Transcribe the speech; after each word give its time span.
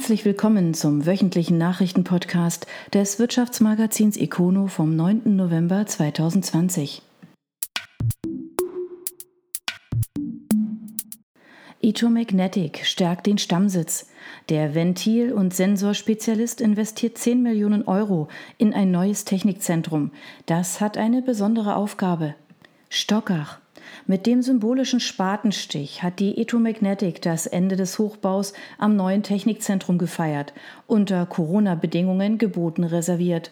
Herzlich 0.00 0.24
willkommen 0.24 0.72
zum 0.72 1.04
wöchentlichen 1.04 1.58
Nachrichtenpodcast 1.58 2.66
des 2.94 3.18
Wirtschaftsmagazins 3.18 4.16
Econo 4.16 4.66
vom 4.66 4.96
9. 4.96 5.36
November 5.36 5.84
2020. 5.84 7.02
Etomagnetic 11.82 12.86
stärkt 12.86 13.26
den 13.26 13.36
Stammsitz. 13.36 14.06
Der 14.48 14.74
Ventil- 14.74 15.34
und 15.34 15.52
Sensorspezialist 15.52 16.62
investiert 16.62 17.18
10 17.18 17.42
Millionen 17.42 17.86
Euro 17.86 18.28
in 18.56 18.72
ein 18.72 18.90
neues 18.90 19.26
Technikzentrum. 19.26 20.12
Das 20.46 20.80
hat 20.80 20.96
eine 20.96 21.20
besondere 21.20 21.76
Aufgabe. 21.76 22.36
Stockach. 22.88 23.58
Mit 24.06 24.26
dem 24.26 24.42
symbolischen 24.42 25.00
Spatenstich 25.00 26.02
hat 26.02 26.18
die 26.18 26.38
Etomagnetic 26.38 27.22
das 27.22 27.46
Ende 27.46 27.76
des 27.76 27.98
Hochbaus 27.98 28.52
am 28.78 28.96
neuen 28.96 29.22
Technikzentrum 29.22 29.98
gefeiert, 29.98 30.52
unter 30.86 31.26
Corona-Bedingungen 31.26 32.38
geboten 32.38 32.84
reserviert. 32.84 33.50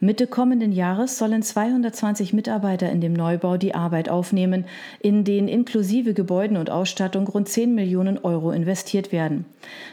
Mitte 0.00 0.26
kommenden 0.26 0.72
Jahres 0.72 1.18
sollen 1.18 1.42
220 1.42 2.32
Mitarbeiter 2.32 2.90
in 2.90 3.00
dem 3.00 3.12
Neubau 3.12 3.56
die 3.56 3.74
Arbeit 3.74 4.08
aufnehmen, 4.08 4.66
in 5.00 5.24
den 5.24 5.48
inklusive 5.48 6.14
Gebäuden 6.14 6.56
und 6.56 6.68
Ausstattung 6.68 7.26
rund 7.28 7.48
10 7.48 7.74
Millionen 7.74 8.18
Euro 8.18 8.50
investiert 8.50 9.12
werden. 9.12 9.46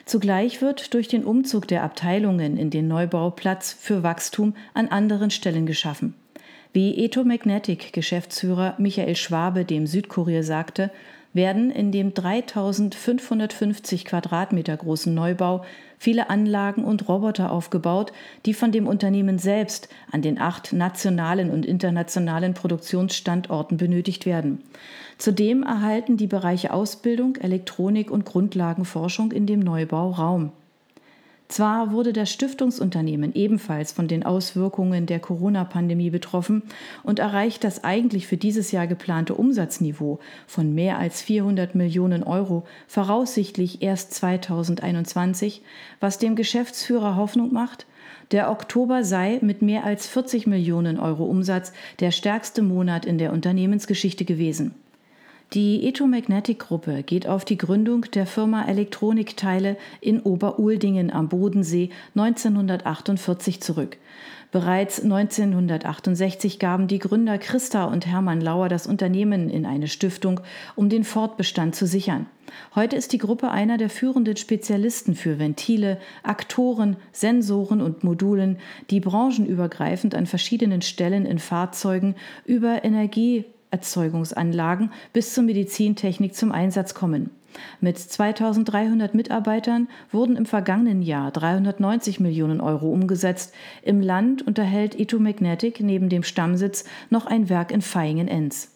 Zugleich 0.06 0.62
wird 0.62 0.94
durch 0.94 1.08
den 1.08 1.24
Umzug 1.24 1.68
der 1.68 1.84
Abteilungen 1.84 2.58
in 2.58 2.70
den 2.72 2.88
Neubau 2.88 3.30
Platz 3.30 3.72
für 3.72 4.04
Wachstum 4.04 4.56
an 4.74 4.88
anderen 4.88 5.30
Stellen 5.30 5.66
geschaffen. 5.66 6.16
Wie 6.74 7.04
Etomagnetic-Geschäftsführer 7.04 8.76
Michael 8.78 9.18
Schwabe 9.18 9.66
dem 9.66 9.88
Südkurier 9.88 10.44
sagte, 10.44 10.90
werden 11.34 11.70
in 11.70 11.92
dem 11.92 12.14
3550 12.14 14.06
Quadratmeter 14.06 14.78
großen 14.78 15.14
Neubau 15.14 15.66
viele 15.98 16.30
Anlagen 16.30 16.84
und 16.84 17.08
Roboter 17.10 17.52
aufgebaut, 17.52 18.14
die 18.46 18.54
von 18.54 18.72
dem 18.72 18.88
Unternehmen 18.88 19.38
selbst 19.38 19.90
an 20.12 20.22
den 20.22 20.40
acht 20.40 20.72
nationalen 20.74 21.50
und 21.50 21.66
internationalen 21.66 22.54
Produktionsstandorten 22.54 23.78
benötigt 23.78 24.26
werden. 24.26 24.62
Zudem 25.18 25.64
erhalten 25.64 26.16
die 26.18 26.28
Bereiche 26.28 26.74
Ausbildung, 26.74 27.36
Elektronik 27.36 28.10
und 28.12 28.26
Grundlagenforschung 28.26 29.32
in 29.32 29.46
dem 29.46 29.60
Neubau 29.60 30.12
Raum. 30.12 30.52
Zwar 31.52 31.92
wurde 31.92 32.14
das 32.14 32.32
Stiftungsunternehmen 32.32 33.36
ebenfalls 33.36 33.92
von 33.92 34.08
den 34.08 34.24
Auswirkungen 34.24 35.06
der 35.06 35.20
Corona-Pandemie 35.20 36.10
betroffen 36.10 36.64
und 37.04 37.20
erreicht 37.20 37.66
das 37.66 37.84
eigentlich 37.84 38.26
für 38.26 38.38
dieses 38.38 38.72
Jahr 38.72 38.88
geplante 38.88 39.36
Umsatzniveau 39.36 40.20
von 40.48 40.74
mehr 40.74 40.98
als 40.98 41.22
400 41.22 41.76
Millionen 41.76 42.24
Euro 42.24 42.64
voraussichtlich 42.88 43.82
erst 43.82 44.14
2021, 44.14 45.62
was 46.00 46.20
dem 46.20 46.38
Geschäftsführer 46.38 47.18
Hoffnung 47.18 47.52
macht, 47.52 47.86
der 48.32 48.50
Oktober 48.50 49.04
sei 49.04 49.40
mit 49.42 49.62
mehr 49.62 49.84
als 49.84 50.08
40 50.08 50.48
Millionen 50.48 50.98
Euro 50.98 51.26
Umsatz 51.26 51.74
der 52.00 52.12
stärkste 52.12 52.62
Monat 52.62 53.06
in 53.06 53.18
der 53.18 53.34
Unternehmensgeschichte 53.34 54.24
gewesen. 54.24 54.74
Die 55.54 55.86
Etomagnetic-Gruppe 55.86 57.04
geht 57.04 57.28
auf 57.28 57.44
die 57.44 57.58
Gründung 57.58 58.04
der 58.14 58.26
Firma 58.26 58.64
Elektronikteile 58.70 59.76
in 60.00 60.22
Oberuldingen 60.22 61.12
am 61.12 61.28
Bodensee 61.28 61.90
1948 62.16 63.62
zurück. 63.62 63.98
Bereits 64.54 65.04
1968 65.04 66.58
gaben 66.58 66.88
die 66.88 67.00
Gründer 67.00 67.38
Christa 67.38 67.84
und 67.84 68.08
Hermann 68.08 68.40
Lauer 68.40 68.70
das 68.70 68.88
Unternehmen 68.88 69.50
in 69.50 69.66
eine 69.66 69.90
Stiftung, 69.90 70.40
um 70.78 70.88
den 70.88 71.04
Fortbestand 71.04 71.76
zu 71.76 71.86
sichern. 71.86 72.28
Heute 72.74 72.96
ist 72.96 73.12
die 73.12 73.18
Gruppe 73.18 73.52
einer 73.52 73.78
der 73.78 73.90
führenden 73.90 74.38
Spezialisten 74.38 75.16
für 75.16 75.38
Ventile, 75.38 75.98
Aktoren, 76.24 76.96
Sensoren 77.12 77.82
und 77.82 78.06
Modulen, 78.06 78.58
die 78.90 79.02
branchenübergreifend 79.02 80.16
an 80.16 80.28
verschiedenen 80.28 80.82
Stellen 80.82 81.26
in 81.26 81.40
Fahrzeugen 81.40 82.16
über 82.46 82.86
Energie 82.86 83.44
Erzeugungsanlagen 83.72 84.92
bis 85.14 85.34
zur 85.34 85.44
Medizintechnik 85.44 86.36
zum 86.36 86.52
Einsatz 86.52 86.94
kommen. 86.94 87.32
Mit 87.80 87.98
2300 87.98 89.14
Mitarbeitern 89.14 89.88
wurden 90.12 90.36
im 90.36 90.46
vergangenen 90.46 91.02
Jahr 91.02 91.32
390 91.32 92.20
Millionen 92.20 92.62
Euro 92.62 92.90
umgesetzt. 92.90 93.54
Im 93.82 94.02
Land 94.02 94.46
unterhält 94.46 95.00
Etomagnetic 95.00 95.80
neben 95.82 96.10
dem 96.10 96.24
Stammsitz 96.24 96.86
noch 97.10 97.26
ein 97.26 97.50
Werk 97.50 97.72
in 97.72 97.82
Vaihingen-Enz. 97.82 98.70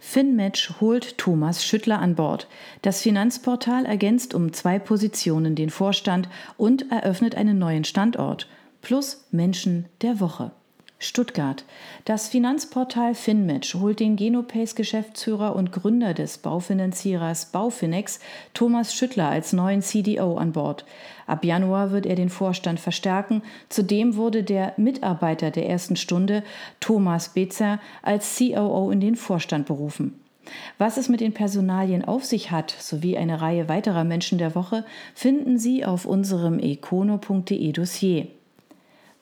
Finmatch 0.00 0.80
holt 0.80 1.18
Thomas 1.18 1.62
Schüttler 1.62 1.98
an 1.98 2.14
Bord. 2.14 2.48
Das 2.80 3.02
Finanzportal 3.02 3.84
ergänzt 3.84 4.32
um 4.32 4.54
zwei 4.54 4.78
Positionen 4.78 5.54
den 5.54 5.68
Vorstand 5.68 6.30
und 6.56 6.90
eröffnet 6.90 7.34
einen 7.34 7.58
neuen 7.58 7.84
Standort 7.84 8.48
plus 8.88 9.22
Menschen 9.30 9.84
der 10.00 10.18
Woche. 10.18 10.50
Stuttgart. 10.98 11.66
Das 12.06 12.28
Finanzportal 12.28 13.14
Finmatch 13.14 13.74
holt 13.74 14.00
den 14.00 14.16
Genopace-Geschäftsführer 14.16 15.54
und 15.54 15.72
Gründer 15.72 16.14
des 16.14 16.38
Baufinanzierers 16.38 17.52
Baufinex, 17.52 18.18
Thomas 18.54 18.94
Schüttler, 18.94 19.28
als 19.28 19.52
neuen 19.52 19.82
CDO 19.82 20.38
an 20.38 20.52
Bord. 20.52 20.86
Ab 21.26 21.44
Januar 21.44 21.90
wird 21.90 22.06
er 22.06 22.14
den 22.14 22.30
Vorstand 22.30 22.80
verstärken. 22.80 23.42
Zudem 23.68 24.16
wurde 24.16 24.42
der 24.42 24.72
Mitarbeiter 24.78 25.50
der 25.50 25.68
ersten 25.68 25.96
Stunde, 25.96 26.42
Thomas 26.80 27.34
Bezer, 27.34 27.80
als 28.00 28.38
COO 28.38 28.90
in 28.90 29.00
den 29.00 29.16
Vorstand 29.16 29.66
berufen. 29.66 30.18
Was 30.78 30.96
es 30.96 31.10
mit 31.10 31.20
den 31.20 31.34
Personalien 31.34 32.06
auf 32.06 32.24
sich 32.24 32.52
hat, 32.52 32.70
sowie 32.70 33.18
eine 33.18 33.42
Reihe 33.42 33.68
weiterer 33.68 34.04
Menschen 34.04 34.38
der 34.38 34.54
Woche, 34.54 34.86
finden 35.14 35.58
Sie 35.58 35.84
auf 35.84 36.06
unserem 36.06 36.58
econo.de 36.58 37.70
Dossier. 37.72 38.28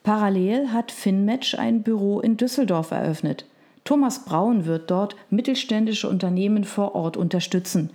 Parallel 0.07 0.71
hat 0.71 0.93
Finmatch 0.93 1.55
ein 1.55 1.83
Büro 1.83 2.21
in 2.21 2.37
Düsseldorf 2.37 2.91
eröffnet. 2.91 3.43
Thomas 3.83 4.23
Braun 4.23 4.65
wird 4.65 4.89
dort 4.89 5.17
mittelständische 5.29 6.07
Unternehmen 6.07 6.63
vor 6.63 6.95
Ort 6.95 7.17
unterstützen. 7.17 7.89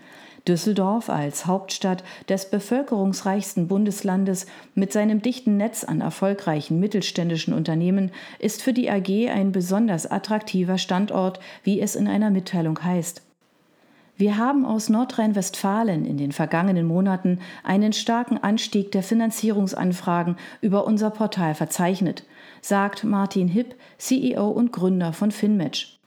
Düsseldorf 0.46 1.08
als 1.08 1.46
Hauptstadt 1.46 2.04
des 2.28 2.50
bevölkerungsreichsten 2.50 3.66
Bundeslandes 3.66 4.44
mit 4.74 4.92
seinem 4.92 5.22
dichten 5.22 5.56
Netz 5.56 5.84
an 5.84 6.02
erfolgreichen 6.02 6.78
mittelständischen 6.78 7.54
Unternehmen 7.54 8.10
ist 8.38 8.60
für 8.60 8.74
die 8.74 8.90
AG 8.90 9.30
ein 9.30 9.50
besonders 9.50 10.04
attraktiver 10.06 10.76
Standort, 10.76 11.40
wie 11.62 11.80
es 11.80 11.96
in 11.96 12.08
einer 12.08 12.28
Mitteilung 12.28 12.84
heißt. 12.84 13.22
Wir 14.18 14.36
haben 14.36 14.66
aus 14.66 14.90
Nordrhein-Westfalen 14.90 16.04
in 16.04 16.18
den 16.18 16.32
vergangenen 16.32 16.86
Monaten 16.86 17.40
einen 17.64 17.92
starken 17.92 18.36
Anstieg 18.38 18.92
der 18.92 19.02
Finanzierungsanfragen 19.02 20.36
über 20.60 20.86
unser 20.86 21.10
Portal 21.10 21.54
verzeichnet, 21.54 22.24
sagt 22.60 23.04
Martin 23.04 23.48
Hipp, 23.48 23.74
CEO 23.96 24.48
und 24.48 24.70
Gründer 24.70 25.12
von 25.12 25.30
Finmatch. 25.30 25.98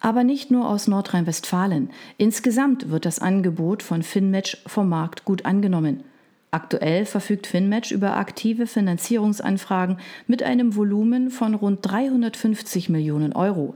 Aber 0.00 0.24
nicht 0.24 0.50
nur 0.50 0.68
aus 0.68 0.86
Nordrhein-Westfalen. 0.86 1.90
Insgesamt 2.18 2.90
wird 2.90 3.04
das 3.04 3.18
Angebot 3.18 3.82
von 3.82 4.02
Finmatch 4.02 4.58
vom 4.66 4.88
Markt 4.88 5.24
gut 5.24 5.44
angenommen. 5.46 6.04
Aktuell 6.50 7.04
verfügt 7.06 7.46
Finmatch 7.46 7.92
über 7.92 8.16
aktive 8.16 8.66
Finanzierungsanfragen 8.66 9.98
mit 10.26 10.42
einem 10.42 10.76
Volumen 10.76 11.30
von 11.30 11.54
rund 11.54 11.80
350 11.82 12.88
Millionen 12.90 13.32
Euro. 13.32 13.74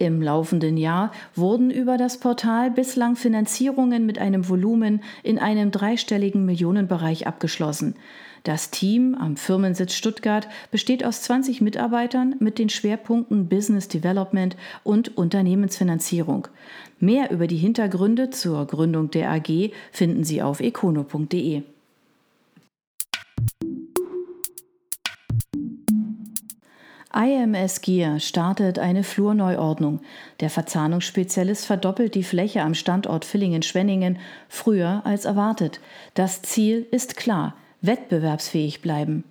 Im 0.00 0.22
laufenden 0.22 0.78
Jahr 0.78 1.12
wurden 1.34 1.70
über 1.70 1.98
das 1.98 2.16
Portal 2.16 2.70
bislang 2.70 3.16
Finanzierungen 3.16 4.06
mit 4.06 4.18
einem 4.18 4.48
Volumen 4.48 5.02
in 5.22 5.38
einem 5.38 5.70
dreistelligen 5.70 6.46
Millionenbereich 6.46 7.26
abgeschlossen. 7.26 7.96
Das 8.42 8.70
Team 8.70 9.14
am 9.14 9.36
Firmensitz 9.36 9.92
Stuttgart 9.92 10.48
besteht 10.70 11.04
aus 11.04 11.20
20 11.20 11.60
Mitarbeitern 11.60 12.34
mit 12.38 12.58
den 12.58 12.70
Schwerpunkten 12.70 13.50
Business 13.50 13.88
Development 13.88 14.56
und 14.84 15.18
Unternehmensfinanzierung. 15.18 16.48
Mehr 16.98 17.30
über 17.30 17.46
die 17.46 17.58
Hintergründe 17.58 18.30
zur 18.30 18.66
Gründung 18.66 19.10
der 19.10 19.30
AG 19.30 19.70
finden 19.92 20.24
Sie 20.24 20.40
auf 20.40 20.60
econo.de. 20.60 21.62
IMS 27.12 27.80
Gear 27.80 28.20
startet 28.20 28.78
eine 28.78 29.02
Flurneuordnung. 29.02 30.00
Der 30.38 30.48
Verzahnungsspezialist 30.48 31.66
verdoppelt 31.66 32.14
die 32.14 32.22
Fläche 32.22 32.62
am 32.62 32.74
Standort 32.74 33.24
Villingen-Schwenningen 33.24 34.18
früher 34.48 35.02
als 35.04 35.24
erwartet. 35.24 35.80
Das 36.14 36.42
Ziel 36.42 36.86
ist 36.90 37.16
klar: 37.16 37.56
wettbewerbsfähig 37.80 38.80
bleiben. 38.80 39.24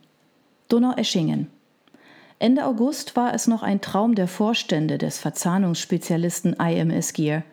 Donau-Eschingen. 0.67 1.47
Ende 2.37 2.65
August 2.65 3.15
war 3.15 3.33
es 3.33 3.47
noch 3.47 3.63
ein 3.63 3.81
Traum 3.81 4.15
der 4.15 4.27
Vorstände 4.27 4.97
des 4.97 5.17
Verzahnungsspezialisten 5.17 6.53
IMS 6.53 7.13
Gear. 7.13 7.43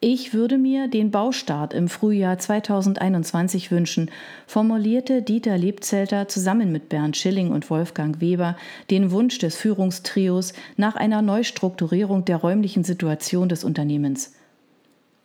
Ich 0.00 0.32
würde 0.32 0.58
mir 0.58 0.86
den 0.86 1.10
Baustart 1.10 1.74
im 1.74 1.88
Frühjahr 1.88 2.38
2021 2.38 3.72
wünschen, 3.72 4.12
formulierte 4.46 5.22
Dieter 5.22 5.58
Lebzelter 5.58 6.28
zusammen 6.28 6.70
mit 6.70 6.88
Bernd 6.88 7.16
Schilling 7.16 7.50
und 7.50 7.68
Wolfgang 7.68 8.20
Weber 8.20 8.56
den 8.90 9.10
Wunsch 9.10 9.38
des 9.38 9.56
Führungstrios 9.56 10.52
nach 10.76 10.94
einer 10.94 11.20
Neustrukturierung 11.20 12.24
der 12.24 12.36
räumlichen 12.36 12.84
Situation 12.84 13.48
des 13.48 13.64
Unternehmens. 13.64 14.34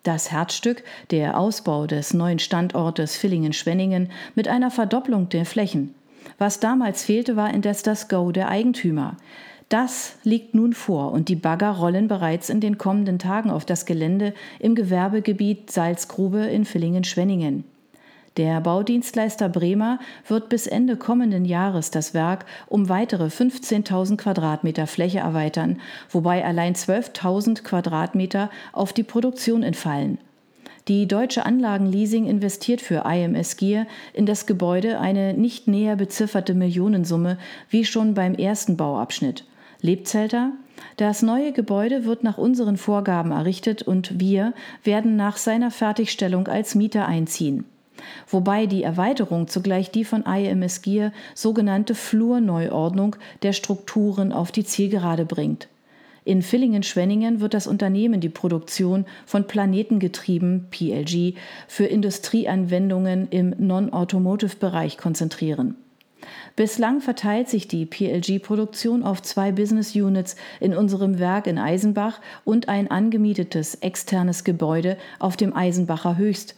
Das 0.02 0.32
Herzstück, 0.32 0.84
der 1.12 1.38
Ausbau 1.38 1.86
des 1.86 2.16
neuen 2.16 2.40
Standortes 2.40 3.16
Villingen-Schwenningen 3.16 4.10
mit 4.34 4.48
einer 4.48 4.72
Verdopplung 4.72 5.30
der 5.30 5.46
Flächen. 5.46 5.94
Was 6.40 6.60
damals 6.60 7.04
fehlte, 7.04 7.36
war 7.36 7.54
indes 7.54 7.84
das 7.84 8.10
Go 8.10 8.32
der 8.32 8.50
Eigentümer. 8.50 9.18
Das 9.70 10.16
liegt 10.24 10.54
nun 10.54 10.74
vor 10.74 11.12
und 11.12 11.30
die 11.30 11.36
Bagger 11.36 11.72
rollen 11.72 12.08
bereits 12.08 12.50
in 12.50 12.60
den 12.60 12.78
kommenden 12.78 13.20
Tagen 13.20 13.50
auf 13.50 13.66
das 13.66 13.86
Gelände 13.86 14.34
im 14.60 14.76
Gewerbegebiet 14.76 15.72
Salzgrube 15.72 16.46
in 16.46 16.66
Villingen-Schwenningen. 16.66 17.64
Der 18.38 18.62
Baudienstleister 18.62 19.48
Bremer 19.48 20.00
wird 20.28 20.50
bis 20.50 20.66
Ende 20.66 20.98
kommenden 20.98 21.46
Jahres 21.46 21.92
das 21.92 22.16
Werk 22.16 22.46
um 22.68 22.90
weitere 22.90 23.26
15.000 23.26 24.18
Quadratmeter 24.18 24.88
Fläche 24.88 25.20
erweitern, 25.20 25.80
wobei 26.10 26.44
allein 26.44 26.74
12.000 26.74 27.62
Quadratmeter 27.62 28.50
auf 28.72 28.92
die 28.92 29.04
Produktion 29.04 29.62
entfallen. 29.62 30.18
Die 30.88 31.08
Deutsche 31.08 31.46
Anlagenleasing 31.46 32.26
investiert 32.26 32.82
für 32.82 33.06
IMS 33.06 33.56
Gier 33.56 33.86
in 34.14 34.26
das 34.26 34.48
Gebäude 34.48 35.00
eine 35.00 35.34
nicht 35.34 35.68
näher 35.68 35.96
bezifferte 35.96 36.56
Millionensumme 36.56 37.38
wie 37.70 37.86
schon 37.86 38.16
beim 38.16 38.34
ersten 38.34 38.78
Bauabschnitt. 38.78 39.46
Lebzelter? 39.84 40.54
Das 40.98 41.22
neue 41.22 41.52
Gebäude 41.52 42.06
wird 42.06 42.24
nach 42.24 42.40
unseren 42.40 42.78
Vorgaben 42.78 43.30
errichtet 43.32 43.84
und 43.84 44.20
wir 44.20 44.54
werden 44.84 45.16
nach 45.16 45.38
seiner 45.38 45.70
Fertigstellung 45.70 46.48
als 46.48 46.74
Mieter 46.74 47.06
einziehen 47.06 47.66
wobei 48.28 48.66
die 48.66 48.84
Erweiterung 48.84 49.48
zugleich 49.48 49.92
die 49.92 50.06
von 50.06 50.24
IMS 50.24 50.82
Gear 50.82 51.12
sogenannte 51.36 51.96
Flurneuordnung 51.96 53.16
der 53.42 53.54
Strukturen 53.54 54.32
auf 54.32 54.52
die 54.52 54.66
Zielgerade 54.66 55.26
bringt. 55.26 55.68
In 56.26 56.42
Villingen-Schwenningen 56.42 57.42
wird 57.42 57.54
das 57.54 57.68
Unternehmen 57.68 58.22
die 58.22 58.30
Produktion 58.30 59.06
von 59.26 59.46
Planetengetrieben 59.46 60.68
PLG 60.72 61.36
für 61.68 61.86
Industrieanwendungen 61.86 63.28
im 63.30 63.54
Non-Automotive-Bereich 63.58 64.98
konzentrieren. 64.98 65.76
Bislang 66.56 67.02
verteilt 67.02 67.50
sich 67.50 67.68
die 67.68 67.86
PLG-Produktion 67.86 69.04
auf 69.04 69.22
zwei 69.22 69.52
Business 69.52 69.96
Units 69.96 70.36
in 70.60 70.76
unserem 70.76 71.20
Werk 71.20 71.48
in 71.48 71.58
Eisenbach 71.58 72.22
und 72.46 72.70
ein 72.70 72.90
angemietetes 72.90 73.76
externes 73.76 74.44
Gebäude 74.44 74.98
auf 75.20 75.38
dem 75.38 75.56
Eisenbacher 75.56 76.18
Höchst, 76.18 76.56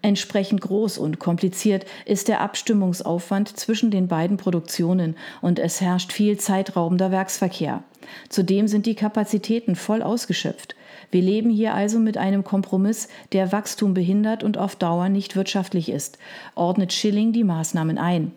Entsprechend 0.00 0.60
groß 0.60 0.96
und 0.98 1.18
kompliziert 1.18 1.84
ist 2.04 2.28
der 2.28 2.40
Abstimmungsaufwand 2.40 3.56
zwischen 3.56 3.90
den 3.90 4.06
beiden 4.06 4.36
Produktionen 4.36 5.16
und 5.40 5.58
es 5.58 5.80
herrscht 5.80 6.12
viel 6.12 6.38
zeitraubender 6.38 7.10
Werksverkehr. 7.10 7.82
Zudem 8.28 8.68
sind 8.68 8.86
die 8.86 8.94
Kapazitäten 8.94 9.74
voll 9.74 10.02
ausgeschöpft. 10.02 10.76
Wir 11.10 11.22
leben 11.22 11.50
hier 11.50 11.74
also 11.74 11.98
mit 11.98 12.16
einem 12.16 12.44
Kompromiss, 12.44 13.08
der 13.32 13.50
Wachstum 13.50 13.92
behindert 13.92 14.44
und 14.44 14.56
auf 14.56 14.76
Dauer 14.76 15.08
nicht 15.08 15.34
wirtschaftlich 15.34 15.88
ist, 15.88 16.18
ordnet 16.54 16.92
Schilling 16.92 17.32
die 17.32 17.44
Maßnahmen 17.44 17.98
ein. 17.98 18.32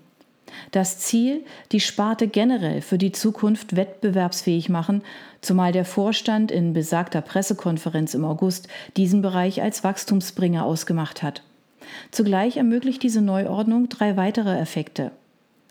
Das 0.71 0.99
Ziel, 0.99 1.43
die 1.71 1.79
Sparte 1.79 2.27
generell 2.27 2.81
für 2.81 2.97
die 2.97 3.11
Zukunft 3.11 3.75
wettbewerbsfähig 3.75 4.69
machen, 4.69 5.03
zumal 5.41 5.71
der 5.71 5.85
Vorstand 5.85 6.51
in 6.51 6.73
besagter 6.73 7.21
Pressekonferenz 7.21 8.13
im 8.13 8.25
August 8.25 8.67
diesen 8.97 9.21
Bereich 9.21 9.61
als 9.61 9.83
Wachstumsbringer 9.83 10.65
ausgemacht 10.65 11.23
hat. 11.23 11.43
Zugleich 12.11 12.57
ermöglicht 12.57 13.03
diese 13.03 13.21
Neuordnung 13.21 13.89
drei 13.89 14.17
weitere 14.17 14.57
Effekte. 14.59 15.11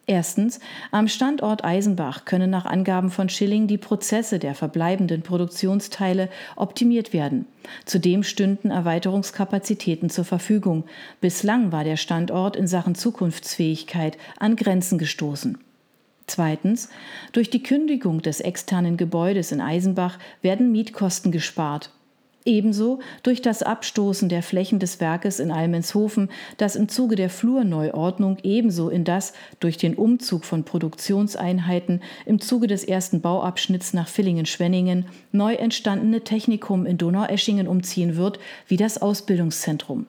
Erstens, 0.06 0.58
am 0.90 1.06
Standort 1.06 1.64
Eisenbach 1.64 2.24
können 2.24 2.50
nach 2.50 2.64
Angaben 2.64 3.10
von 3.10 3.28
Schilling 3.28 3.68
die 3.68 3.78
Prozesse 3.78 4.38
der 4.38 4.54
verbleibenden 4.54 5.22
Produktionsteile 5.22 6.28
optimiert 6.56 7.12
werden. 7.12 7.46
Zudem 7.84 8.24
stünden 8.24 8.70
Erweiterungskapazitäten 8.70 10.10
zur 10.10 10.24
Verfügung. 10.24 10.84
Bislang 11.20 11.70
war 11.70 11.84
der 11.84 11.96
Standort 11.96 12.56
in 12.56 12.66
Sachen 12.66 12.94
Zukunftsfähigkeit 12.96 14.18
an 14.38 14.56
Grenzen 14.56 14.98
gestoßen. 14.98 15.58
Zweitens, 16.26 16.88
durch 17.32 17.50
die 17.50 17.62
Kündigung 17.62 18.22
des 18.22 18.40
externen 18.40 18.96
Gebäudes 18.96 19.52
in 19.52 19.60
Eisenbach 19.60 20.18
werden 20.42 20.72
Mietkosten 20.72 21.32
gespart. 21.32 21.90
Ebenso 22.46 23.00
durch 23.22 23.42
das 23.42 23.62
Abstoßen 23.62 24.30
der 24.30 24.42
Flächen 24.42 24.78
des 24.78 24.98
Werkes 24.98 25.40
in 25.40 25.50
Almenshofen, 25.50 26.30
das 26.56 26.74
im 26.74 26.88
Zuge 26.88 27.14
der 27.14 27.28
Flurneuordnung 27.28 28.38
ebenso 28.42 28.88
in 28.88 29.04
das 29.04 29.34
durch 29.60 29.76
den 29.76 29.94
Umzug 29.94 30.46
von 30.46 30.64
Produktionseinheiten 30.64 32.00
im 32.24 32.40
Zuge 32.40 32.66
des 32.66 32.84
ersten 32.84 33.20
Bauabschnitts 33.20 33.92
nach 33.92 34.08
Villingen-Schwenningen 34.08 35.04
neu 35.32 35.54
entstandene 35.54 36.22
Technikum 36.22 36.86
in 36.86 36.96
Donaueschingen 36.96 37.68
umziehen 37.68 38.16
wird, 38.16 38.38
wie 38.66 38.78
das 38.78 39.02
Ausbildungszentrum 39.02 40.06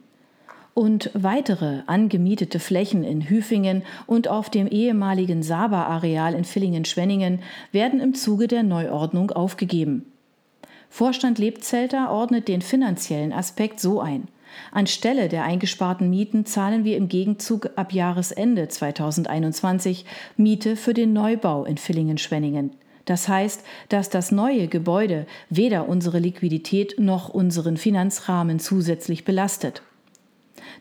und 0.74 1.10
weitere 1.14 1.82
angemietete 1.88 2.60
Flächen 2.60 3.04
in 3.04 3.30
Hüfingen 3.30 3.84
und 4.08 4.30
auf 4.30 4.50
dem 4.50 4.68
ehemaligen 4.68 5.44
Saba-Areal 5.44 6.34
in 6.34 6.46
Villingen-Schwenningen 6.46 7.40
werden 7.74 8.00
im 8.00 8.14
Zuge 8.14 8.48
der 8.48 8.64
Neuordnung 8.64 9.32
aufgegeben. 9.32 10.11
Vorstand 10.92 11.40
Lebzelter 11.40 12.12
ordnet 12.12 12.50
den 12.50 12.62
finanziellen 12.62 13.32
Aspekt 13.32 13.80
so 13.80 14.02
ein. 14.02 14.28
Anstelle 14.74 15.30
der 15.30 15.46
eingesparten 15.46 16.10
Mieten 16.10 16.46
zahlen 16.46 16.84
wir 16.84 16.98
im 16.98 17.08
Gegenzug 17.08 17.70
ab 17.78 17.94
Jahresende 17.94 18.68
2021 18.68 20.06
Miete 20.36 20.76
für 20.76 20.94
den 20.94 21.14
Neubau 21.14 21.64
in 21.64 21.78
Villingen-Schwenningen. 21.78 22.72
Das 23.06 23.30
heißt, 23.30 23.64
dass 23.88 24.10
das 24.10 24.34
neue 24.34 24.68
Gebäude 24.68 25.28
weder 25.50 25.88
unsere 25.88 26.20
Liquidität 26.20 27.00
noch 27.00 27.30
unseren 27.30 27.78
Finanzrahmen 27.78 28.60
zusätzlich 28.60 29.24
belastet. 29.24 29.84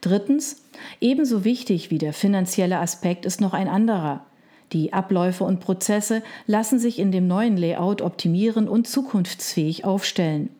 Drittens, 0.01 0.65
ebenso 1.01 1.45
wichtig 1.45 1.93
wie 1.93 1.99
der 1.99 2.13
finanzielle 2.13 2.81
Aspekt 2.81 3.25
ist 3.25 3.41
noch 3.41 3.55
ein 3.55 3.69
anderer. 3.69 4.27
Die 4.73 4.93
Abläufe 4.93 5.45
und 5.45 5.61
Prozesse 5.61 6.23
lassen 6.47 6.79
sich 6.79 6.99
in 6.99 7.11
dem 7.13 7.27
neuen 7.27 7.57
Layout 7.57 8.03
optimieren 8.03 8.69
und 8.69 8.87
zukunftsfähig 8.87 9.85
aufstellen. 9.85 10.51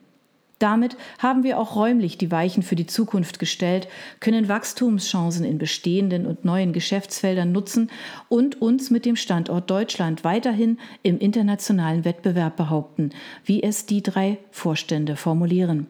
Damit 0.61 0.95
haben 1.17 1.43
wir 1.43 1.57
auch 1.57 1.75
räumlich 1.75 2.19
die 2.19 2.29
Weichen 2.29 2.61
für 2.61 2.75
die 2.75 2.85
Zukunft 2.85 3.39
gestellt, 3.39 3.87
können 4.19 4.47
Wachstumschancen 4.47 5.43
in 5.43 5.57
bestehenden 5.57 6.27
und 6.27 6.45
neuen 6.45 6.71
Geschäftsfeldern 6.71 7.51
nutzen 7.51 7.89
und 8.29 8.61
uns 8.61 8.91
mit 8.91 9.05
dem 9.05 9.15
Standort 9.15 9.71
Deutschland 9.71 10.23
weiterhin 10.23 10.77
im 11.01 11.17
internationalen 11.17 12.05
Wettbewerb 12.05 12.57
behaupten, 12.57 13.09
wie 13.43 13.63
es 13.63 13.87
die 13.87 14.03
drei 14.03 14.37
Vorstände 14.51 15.15
formulieren. 15.15 15.87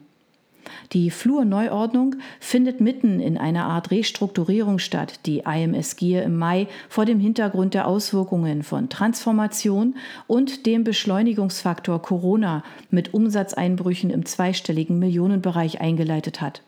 Die 0.93 1.11
Flurneuordnung 1.11 2.15
findet 2.39 2.81
mitten 2.81 3.19
in 3.19 3.37
einer 3.37 3.65
Art 3.65 3.91
Restrukturierung 3.91 4.79
statt, 4.79 5.19
die 5.25 5.39
IMS 5.39 5.95
Gier 5.95 6.23
im 6.23 6.37
Mai 6.37 6.67
vor 6.89 7.05
dem 7.05 7.19
Hintergrund 7.19 7.73
der 7.73 7.87
Auswirkungen 7.87 8.63
von 8.63 8.89
Transformation 8.89 9.95
und 10.27 10.65
dem 10.65 10.83
Beschleunigungsfaktor 10.83 12.01
Corona 12.01 12.63
mit 12.89 13.13
Umsatzeinbrüchen 13.13 14.09
im 14.09 14.25
zweistelligen 14.25 14.99
Millionenbereich 14.99 15.81
eingeleitet 15.81 16.41
hat. 16.41 16.61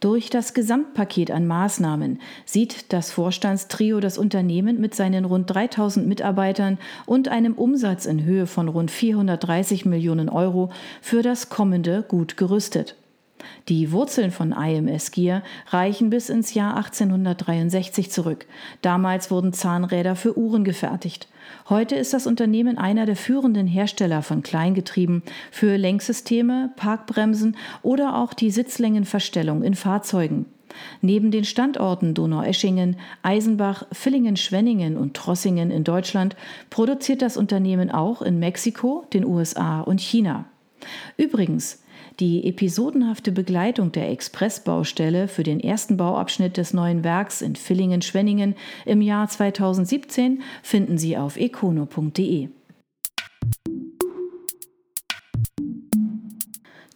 Durch 0.00 0.28
das 0.28 0.52
Gesamtpaket 0.52 1.30
an 1.30 1.46
Maßnahmen 1.46 2.20
sieht 2.44 2.92
das 2.92 3.10
Vorstandstrio 3.10 3.98
das 3.98 4.18
Unternehmen 4.18 4.78
mit 4.78 4.94
seinen 4.94 5.24
rund 5.24 5.52
3000 5.52 6.06
Mitarbeitern 6.06 6.78
und 7.06 7.28
einem 7.28 7.54
Umsatz 7.54 8.04
in 8.04 8.22
Höhe 8.22 8.46
von 8.46 8.68
rund 8.68 8.90
430 8.90 9.86
Millionen 9.86 10.28
Euro 10.28 10.70
für 11.00 11.22
das 11.22 11.48
kommende 11.48 12.04
gut 12.06 12.36
gerüstet. 12.36 12.94
Die 13.68 13.92
Wurzeln 13.92 14.30
von 14.30 14.52
IMS 14.52 15.10
Gear 15.10 15.42
reichen 15.68 16.10
bis 16.10 16.28
ins 16.28 16.54
Jahr 16.54 16.76
1863 16.76 18.10
zurück. 18.10 18.46
Damals 18.82 19.30
wurden 19.30 19.52
Zahnräder 19.52 20.16
für 20.16 20.38
Uhren 20.38 20.64
gefertigt. 20.64 21.28
Heute 21.68 21.96
ist 21.96 22.12
das 22.12 22.26
Unternehmen 22.26 22.78
einer 22.78 23.06
der 23.06 23.16
führenden 23.16 23.66
Hersteller 23.66 24.22
von 24.22 24.42
Kleingetrieben 24.42 25.22
für 25.50 25.76
Lenksysteme, 25.76 26.70
Parkbremsen 26.76 27.56
oder 27.82 28.16
auch 28.16 28.34
die 28.34 28.50
Sitzlängenverstellung 28.50 29.62
in 29.62 29.74
Fahrzeugen. 29.74 30.46
Neben 31.00 31.30
den 31.30 31.44
Standorten 31.44 32.14
Donaueschingen, 32.14 32.96
Eisenbach, 33.22 33.86
Villingen-Schwenningen 33.92 34.96
und 34.96 35.14
Trossingen 35.14 35.70
in 35.70 35.84
Deutschland 35.84 36.36
produziert 36.70 37.22
das 37.22 37.36
Unternehmen 37.36 37.90
auch 37.90 38.22
in 38.22 38.38
Mexiko, 38.38 39.06
den 39.12 39.24
USA 39.24 39.80
und 39.80 40.00
China. 40.00 40.44
Übrigens, 41.16 41.82
die 42.20 42.46
episodenhafte 42.48 43.30
Begleitung 43.30 43.92
der 43.92 44.10
Expressbaustelle 44.10 45.28
für 45.28 45.42
den 45.42 45.60
ersten 45.60 45.96
Bauabschnitt 45.96 46.56
des 46.56 46.72
neuen 46.72 47.04
Werks 47.04 47.42
in 47.42 47.56
Villingen-Schwenningen 47.56 48.54
im 48.84 49.02
Jahr 49.02 49.28
2017 49.28 50.42
finden 50.62 50.98
Sie 50.98 51.16
auf 51.16 51.36
econo.de. 51.36 52.48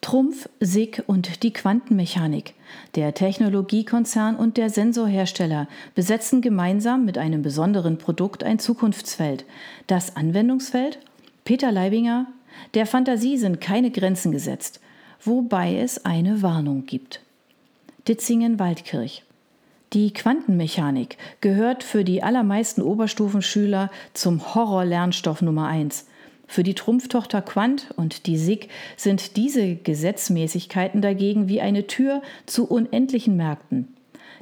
Trumpf, 0.00 0.48
SIG 0.58 1.04
und 1.06 1.42
die 1.42 1.52
Quantenmechanik. 1.52 2.54
Der 2.96 3.14
Technologiekonzern 3.14 4.34
und 4.34 4.56
der 4.56 4.70
Sensorhersteller 4.70 5.68
besetzen 5.94 6.40
gemeinsam 6.40 7.04
mit 7.04 7.18
einem 7.18 7.42
besonderen 7.42 7.98
Produkt 7.98 8.42
ein 8.42 8.58
Zukunftsfeld. 8.58 9.44
Das 9.86 10.16
Anwendungsfeld? 10.16 10.98
Peter 11.44 11.70
Leibinger. 11.70 12.26
Der 12.74 12.86
Fantasie 12.86 13.36
sind 13.36 13.60
keine 13.60 13.90
Grenzen 13.90 14.32
gesetzt. 14.32 14.80
Wobei 15.24 15.76
es 15.76 16.04
eine 16.04 16.42
Warnung 16.42 16.86
gibt. 16.86 17.20
Ditzingen-Waldkirch. 18.08 19.24
Die 19.92 20.12
Quantenmechanik 20.12 21.18
gehört 21.40 21.82
für 21.82 22.04
die 22.04 22.22
allermeisten 22.22 22.80
Oberstufenschüler 22.80 23.90
zum 24.14 24.54
Horror-Lernstoff 24.54 25.42
Nummer 25.42 25.66
1. 25.66 26.06
Für 26.46 26.62
die 26.62 26.74
Trumpftochter 26.74 27.42
Quant 27.42 27.88
und 27.96 28.26
die 28.26 28.36
SIG 28.36 28.68
sind 28.96 29.36
diese 29.36 29.76
Gesetzmäßigkeiten 29.76 31.00
dagegen 31.00 31.48
wie 31.48 31.60
eine 31.60 31.86
Tür 31.86 32.22
zu 32.46 32.68
unendlichen 32.68 33.36
Märkten. 33.36 33.94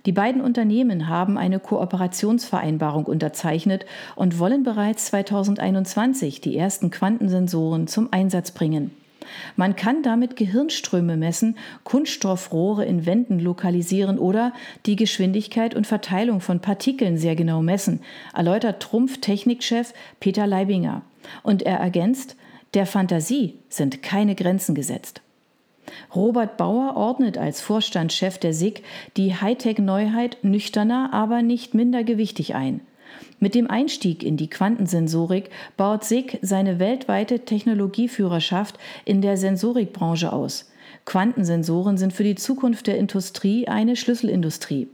Die 0.07 0.13
beiden 0.13 0.41
Unternehmen 0.41 1.09
haben 1.09 1.37
eine 1.37 1.61
Kooperationsvereinbarung 1.61 3.05
unterzeichnet 3.05 3.85
und 4.17 4.39
wollen 4.39 4.63
bereits 4.63 5.07
2021 5.07 6.41
die 6.41 6.57
ersten 6.57 6.91
Quantensensoren 6.91 7.89
zum 7.89 8.09
Einsatz 8.13 8.53
bringen. 8.53 8.91
Man 9.57 9.77
kann 9.77 10.03
damit 10.03 10.37
Gehirnströme 10.37 11.17
messen, 11.17 11.57
Kunststoffrohre 11.85 12.85
in 12.85 13.07
Wänden 13.07 13.39
lokalisieren 13.39 14.19
oder 14.19 14.53
die 14.87 14.97
Geschwindigkeit 14.97 15.75
und 15.75 15.87
Verteilung 15.87 16.41
von 16.41 16.61
Partikeln 16.61 17.17
sehr 17.17 17.37
genau 17.37 17.63
messen, 17.63 18.01
erläutert 18.35 18.83
Trumpf-Technikchef 18.83 19.93
Peter 20.21 20.47
Leibinger. 20.47 21.03
Und 21.43 21.63
er 21.63 21.79
ergänzt, 21.79 22.37
der 22.75 22.87
Fantasie 22.87 23.55
sind 23.69 24.03
keine 24.03 24.35
Grenzen 24.35 24.75
gesetzt. 24.75 25.23
Robert 26.15 26.57
Bauer 26.57 26.97
ordnet 26.97 27.39
als 27.39 27.61
Vorstandschef 27.61 28.39
der 28.39 28.53
SIG 28.53 28.83
die 29.17 29.35
Hightech-Neuheit 29.35 30.39
nüchterner, 30.43 31.11
aber 31.13 31.43
nicht 31.43 31.75
minder 31.75 32.05
gewichtig 32.05 32.55
ein. 32.55 32.81
Mit 33.41 33.55
dem 33.55 33.71
Einstieg 33.71 34.23
in 34.23 34.37
die 34.37 34.51
Quantensensorik 34.51 35.51
baut 35.77 36.05
SIG 36.05 36.39
seine 36.43 36.79
weltweite 36.79 37.41
Technologieführerschaft 37.41 38.79
in 39.05 39.23
der 39.23 39.37
Sensorikbranche 39.37 40.33
aus. 40.33 40.71
Quantensensoren 41.05 41.97
sind 41.97 42.13
für 42.13 42.25
die 42.25 42.35
Zukunft 42.35 42.87
der 42.87 42.99
Industrie 42.99 43.69
eine 43.69 43.97
Schlüsselindustrie. 43.97 44.89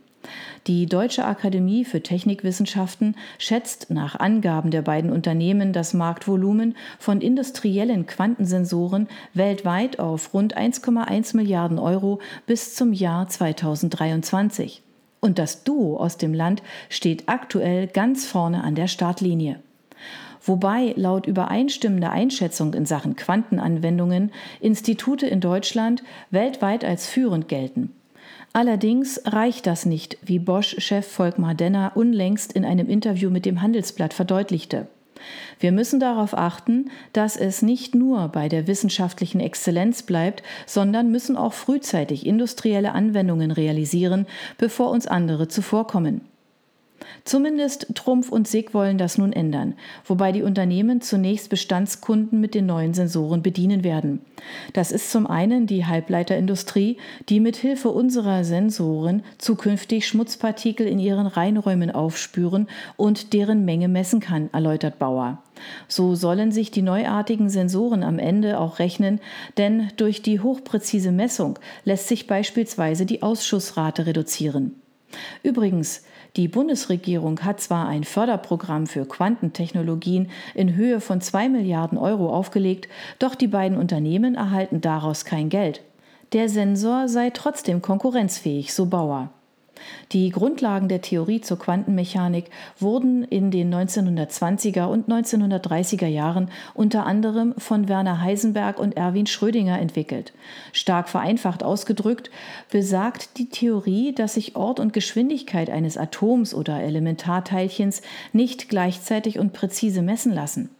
Die 0.67 0.87
Deutsche 0.87 1.25
Akademie 1.25 1.85
für 1.85 2.03
Technikwissenschaften 2.03 3.17
schätzt 3.39 3.91
nach 3.91 4.19
Angaben 4.19 4.71
der 4.71 4.83
beiden 4.83 5.11
Unternehmen 5.11 5.73
das 5.73 5.93
Marktvolumen 5.93 6.77
von 6.99 7.21
industriellen 7.21 8.07
Quantensensoren 8.07 9.09
weltweit 9.35 9.99
auf 9.99 10.33
rund 10.33 10.57
1,1 10.57 11.37
Milliarden 11.37 11.79
Euro 11.79 12.21
bis 12.47 12.75
zum 12.75 12.93
Jahr 12.93 13.29
2023. 13.29 14.83
Und 15.25 15.39
das 15.39 15.65
Duo 15.65 15.97
aus 15.97 16.19
dem 16.19 16.35
Land 16.35 16.63
steht 16.91 17.31
aktuell 17.31 17.87
ganz 17.87 18.27
vorne 18.27 18.63
an 18.63 18.75
der 18.75 18.89
Startlinie 18.89 19.59
wobei 20.47 20.93
laut 20.99 21.27
übereinstimmender 21.27 22.11
Einschätzung 22.11 22.75
in 22.75 22.85
Sachen 22.85 23.17
Quantenanwendungen 23.17 24.31
Institute 24.61 25.27
in 25.27 25.41
Deutschland 25.41 26.03
weltweit 26.31 26.85
als 26.85 27.07
führend 27.07 27.49
gelten. 27.49 27.95
Allerdings 28.53 29.23
reicht 29.25 29.67
das 29.67 29.87
nicht, 29.87 30.19
wie 30.21 30.39
Bosch-Chef 30.39 31.07
Volkmar 31.07 31.55
Denner 31.55 31.93
unlängst 31.95 32.53
in 32.53 32.67
einem 32.67 32.91
Interview 32.91 33.31
mit 33.31 33.47
dem 33.47 33.63
Handelsblatt 33.63 34.13
verdeutlichte. 34.13 34.87
Wir 35.61 35.73
müssen 35.73 36.01
darauf 36.01 36.37
achten, 36.37 36.91
dass 37.13 37.37
es 37.37 37.63
nicht 37.63 37.95
nur 37.95 38.29
bei 38.29 38.49
der 38.49 38.67
wissenschaftlichen 38.67 39.41
Exzellenz 39.41 40.03
bleibt, 40.03 40.43
sondern 40.67 41.11
müssen 41.11 41.37
auch 41.37 41.53
frühzeitig 41.53 42.27
industrielle 42.27 42.93
Anwendungen 42.93 43.51
realisieren, 43.51 44.27
bevor 44.59 44.91
uns 44.91 45.07
andere 45.07 45.49
zuvorkommen. 45.49 46.23
Zumindest 47.25 47.95
Trumpf 47.95 48.31
und 48.31 48.49
SIG 48.49 48.75
wollen 48.75 48.99
das 48.99 49.19
nun 49.19 49.33
ändern, 49.33 49.75
wobei 50.05 50.33
die 50.33 50.43
Unternehmen 50.43 51.01
zunächst 51.01 51.49
Bestandskunden 51.49 52.41
mit 52.41 52.55
den 52.55 52.67
neuen 52.67 52.95
Sensoren 52.95 53.43
bedienen 53.43 53.85
werden. 53.85 54.21
Das 54.73 54.93
ist 54.93 55.11
zum 55.11 55.27
einen 55.27 55.67
die 55.67 55.87
Halbleiterindustrie, 55.87 56.99
die 57.29 57.41
mit 57.41 57.57
Hilfe 57.57 57.91
unserer 57.91 58.45
Sensoren 58.45 59.23
zukünftig 59.39 60.07
Schmutzpartikel 60.07 60.87
in 60.87 60.99
ihren 60.99 61.27
Reinräumen 61.27 61.91
aufspüren 61.91 62.69
und 62.97 63.33
deren 63.33 63.65
Menge 63.65 63.89
messen 63.89 64.21
kann, 64.21 64.51
erläutert 64.53 64.99
Bauer. 64.99 65.43
So 65.89 66.15
sollen 66.15 66.53
sich 66.53 66.71
die 66.71 66.83
neuartigen 66.83 67.49
Sensoren 67.49 68.03
am 68.03 68.19
Ende 68.19 68.59
auch 68.59 68.79
rechnen, 68.79 69.21
denn 69.57 69.91
durch 69.97 70.23
die 70.23 70.41
hochpräzise 70.41 71.13
Messung 71.13 71.59
lässt 71.85 72.09
sich 72.09 72.27
beispielsweise 72.27 73.07
die 73.07 73.23
Ausschussrate 73.23 74.07
reduzieren. 74.07 74.75
Übrigens, 75.43 76.05
die 76.37 76.49
Bundesregierung 76.49 77.41
hat 77.41 77.61
zwar 77.61 77.87
ein 77.87 78.03
Förderprogramm 78.03 78.87
für 78.87 79.07
Quantentechnologien 79.07 80.31
in 80.55 80.75
Höhe 80.75 81.01
von 81.01 81.21
2 81.21 81.49
Milliarden 81.49 81.97
Euro 81.97 82.35
aufgelegt, 82.35 82.89
doch 83.21 83.37
die 83.37 83.47
beiden 83.47 83.79
Unternehmen 83.79 84.35
erhalten 84.35 84.81
daraus 84.81 85.25
kein 85.25 85.49
Geld. 85.49 85.83
Der 86.33 86.49
Sensor 86.49 87.09
sei 87.09 87.31
trotzdem 87.31 87.83
konkurrenzfähig, 87.83 88.75
so 88.75 88.87
Bauer. 88.87 89.31
Die 90.13 90.31
Grundlagen 90.31 90.89
der 90.89 91.01
Theorie 91.01 91.41
zur 91.41 91.59
Quantenmechanik 91.59 92.51
wurden 92.79 93.25
in 93.25 93.51
den 93.51 93.75
1920er 93.75 94.85
und 94.87 95.09
1930er 95.09 96.07
Jahren 96.07 96.51
unter 96.75 97.07
anderem 97.07 97.55
von 97.59 97.89
Werner 97.89 98.21
Heisenberg 98.21 98.79
und 98.79 98.97
Erwin 98.97 99.27
Schrödinger 99.27 99.79
entwickelt. 99.81 100.33
Stark 100.73 101.09
vereinfacht 101.09 101.63
ausgedrückt 101.63 102.31
besagt 102.71 103.39
die 103.39 103.49
Theorie, 103.49 104.15
dass 104.15 104.35
sich 104.35 104.57
Ort 104.57 104.81
und 104.81 104.93
Geschwindigkeit 104.93 105.71
eines 105.71 105.97
Atoms 105.97 106.55
oder 106.55 106.81
Elementarteilchens 106.81 108.03
nicht 108.33 108.69
gleichzeitig 108.69 109.39
und 109.39 109.53
präzise 109.53 110.03
messen 110.03 110.33
lassen. 110.33 110.71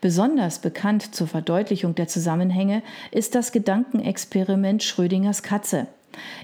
Besonders 0.00 0.60
bekannt 0.60 1.14
zur 1.14 1.26
Verdeutlichung 1.26 1.94
der 1.94 2.08
Zusammenhänge 2.08 2.82
ist 3.10 3.34
das 3.34 3.52
Gedankenexperiment 3.52 4.82
Schrödingers 4.82 5.42
Katze 5.42 5.88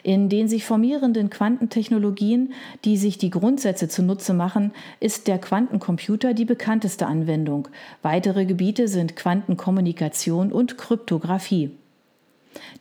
in 0.03 0.29
den 0.29 0.49
sich 0.49 0.65
formierenden 0.65 1.31
Quantentechnologien, 1.31 2.53
die 2.85 2.97
sich 2.97 3.19
die 3.19 3.31
Grundsätze 3.31 3.89
zunutze 3.89 4.35
machen, 4.35 4.73
ist 5.01 5.29
der 5.29 5.39
Quantencomputer 5.39 6.35
die 6.35 6.45
bekannteste 6.45 7.07
Anwendung. 7.07 7.69
Weitere 8.03 8.45
Gebiete 8.45 8.89
sind 8.89 9.17
Quantenkommunikation 9.17 10.53
und 10.53 10.79
Kryptographie. 10.79 11.71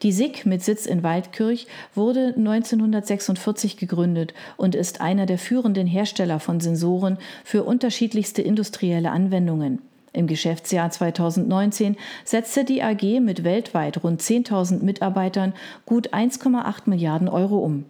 Die 0.02 0.12
SIG 0.12 0.46
mit 0.46 0.64
Sitz 0.64 0.86
in 0.86 1.04
Waldkirch 1.04 1.68
wurde 1.96 2.34
1946 2.38 3.78
gegründet 3.78 4.34
und 4.58 4.76
ist 4.76 5.02
einer 5.02 5.26
der 5.26 5.38
führenden 5.38 5.88
Hersteller 5.88 6.40
von 6.40 6.60
Sensoren 6.60 7.18
für 7.44 7.64
unterschiedlichste 7.64 8.42
industrielle 8.42 9.12
Anwendungen. 9.12 9.80
Im 10.14 10.28
Geschäftsjahr 10.28 10.92
2019 10.92 11.96
setzte 12.26 12.66
die 12.66 12.84
AG 12.84 13.22
mit 13.22 13.44
weltweit 13.44 14.04
rund 14.04 14.22
10.000 14.22 14.84
Mitarbeitern 14.84 15.54
gut 15.86 16.14
1,8 16.14 16.82
Milliarden 16.86 17.30
Euro 17.30 17.60
um. 17.60 17.86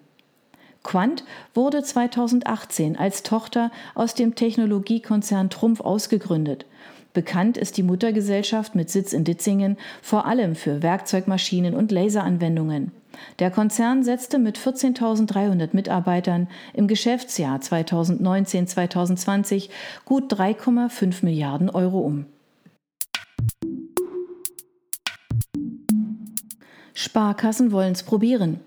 Quant 0.83 1.23
wurde 1.53 1.83
2018 1.83 2.97
als 2.97 3.23
Tochter 3.23 3.71
aus 3.95 4.13
dem 4.13 4.35
Technologiekonzern 4.35 5.49
Trumpf 5.49 5.81
ausgegründet. 5.81 6.65
Bekannt 7.13 7.57
ist 7.57 7.77
die 7.77 7.83
Muttergesellschaft 7.83 8.73
mit 8.73 8.89
Sitz 8.89 9.13
in 9.13 9.23
Ditzingen 9.23 9.77
vor 10.01 10.25
allem 10.25 10.55
für 10.55 10.81
Werkzeugmaschinen 10.81 11.75
und 11.75 11.91
Laseranwendungen. 11.91 12.91
Der 13.39 13.51
Konzern 13.51 14.03
setzte 14.03 14.39
mit 14.39 14.57
14.300 14.57 15.69
Mitarbeitern 15.73 16.47
im 16.73 16.87
Geschäftsjahr 16.87 17.59
2019-2020 17.59 19.69
gut 20.05 20.33
3,5 20.33 21.23
Milliarden 21.23 21.69
Euro 21.69 21.99
um. 21.99 22.25
Sparkassen 26.93 27.71
wollen 27.71 27.93
es 27.93 28.03
probieren. 28.03 28.59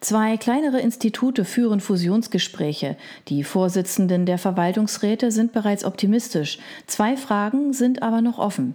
Zwei 0.00 0.36
kleinere 0.36 0.80
Institute 0.80 1.44
führen 1.44 1.80
Fusionsgespräche. 1.80 2.96
Die 3.28 3.44
Vorsitzenden 3.44 4.26
der 4.26 4.38
Verwaltungsräte 4.38 5.30
sind 5.30 5.52
bereits 5.52 5.84
optimistisch. 5.84 6.58
Zwei 6.86 7.16
Fragen 7.16 7.72
sind 7.72 8.02
aber 8.02 8.22
noch 8.22 8.38
offen. 8.38 8.74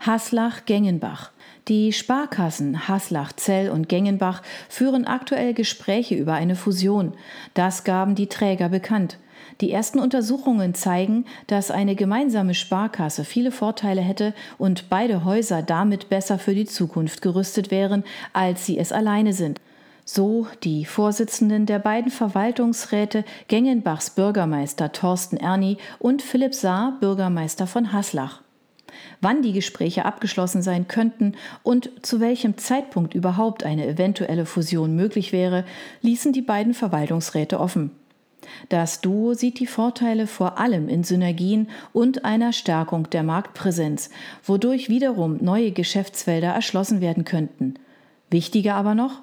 Haslach-Gengenbach. 0.00 1.30
Die 1.68 1.92
Sparkassen 1.92 2.88
Haslach, 2.88 3.34
Zell 3.34 3.68
und 3.68 3.90
Gengenbach 3.90 4.40
führen 4.70 5.06
aktuell 5.06 5.52
Gespräche 5.52 6.14
über 6.14 6.32
eine 6.32 6.56
Fusion. 6.56 7.12
Das 7.52 7.84
gaben 7.84 8.14
die 8.14 8.26
Träger 8.26 8.70
bekannt. 8.70 9.18
Die 9.60 9.70
ersten 9.70 9.98
Untersuchungen 9.98 10.72
zeigen, 10.72 11.26
dass 11.46 11.70
eine 11.70 11.94
gemeinsame 11.94 12.54
Sparkasse 12.54 13.22
viele 13.22 13.50
Vorteile 13.52 14.00
hätte 14.00 14.32
und 14.56 14.88
beide 14.88 15.26
Häuser 15.26 15.60
damit 15.60 16.08
besser 16.08 16.38
für 16.38 16.54
die 16.54 16.64
Zukunft 16.64 17.20
gerüstet 17.20 17.70
wären, 17.70 18.02
als 18.32 18.64
sie 18.64 18.78
es 18.78 18.90
alleine 18.90 19.34
sind. 19.34 19.60
So 20.06 20.46
die 20.64 20.86
Vorsitzenden 20.86 21.66
der 21.66 21.80
beiden 21.80 22.10
Verwaltungsräte 22.10 23.26
Gengenbachs 23.48 24.08
Bürgermeister 24.08 24.90
Thorsten 24.92 25.36
Erni 25.36 25.76
und 25.98 26.22
Philipp 26.22 26.54
Saar, 26.54 26.96
Bürgermeister 26.98 27.66
von 27.66 27.92
Haslach. 27.92 28.40
Wann 29.20 29.42
die 29.42 29.52
Gespräche 29.52 30.04
abgeschlossen 30.04 30.62
sein 30.62 30.88
könnten 30.88 31.34
und 31.62 31.90
zu 32.02 32.20
welchem 32.20 32.56
Zeitpunkt 32.56 33.14
überhaupt 33.14 33.64
eine 33.64 33.86
eventuelle 33.86 34.46
Fusion 34.46 34.94
möglich 34.94 35.32
wäre, 35.32 35.64
ließen 36.02 36.32
die 36.32 36.42
beiden 36.42 36.74
Verwaltungsräte 36.74 37.60
offen. 37.60 37.90
Das 38.68 39.00
Duo 39.00 39.34
sieht 39.34 39.60
die 39.60 39.66
Vorteile 39.66 40.26
vor 40.26 40.58
allem 40.58 40.88
in 40.88 41.04
Synergien 41.04 41.68
und 41.92 42.24
einer 42.24 42.52
Stärkung 42.52 43.10
der 43.10 43.22
Marktpräsenz, 43.22 44.10
wodurch 44.44 44.88
wiederum 44.88 45.38
neue 45.40 45.72
Geschäftsfelder 45.72 46.48
erschlossen 46.48 47.00
werden 47.00 47.24
könnten. 47.24 47.74
Wichtiger 48.30 48.74
aber 48.74 48.94
noch, 48.94 49.22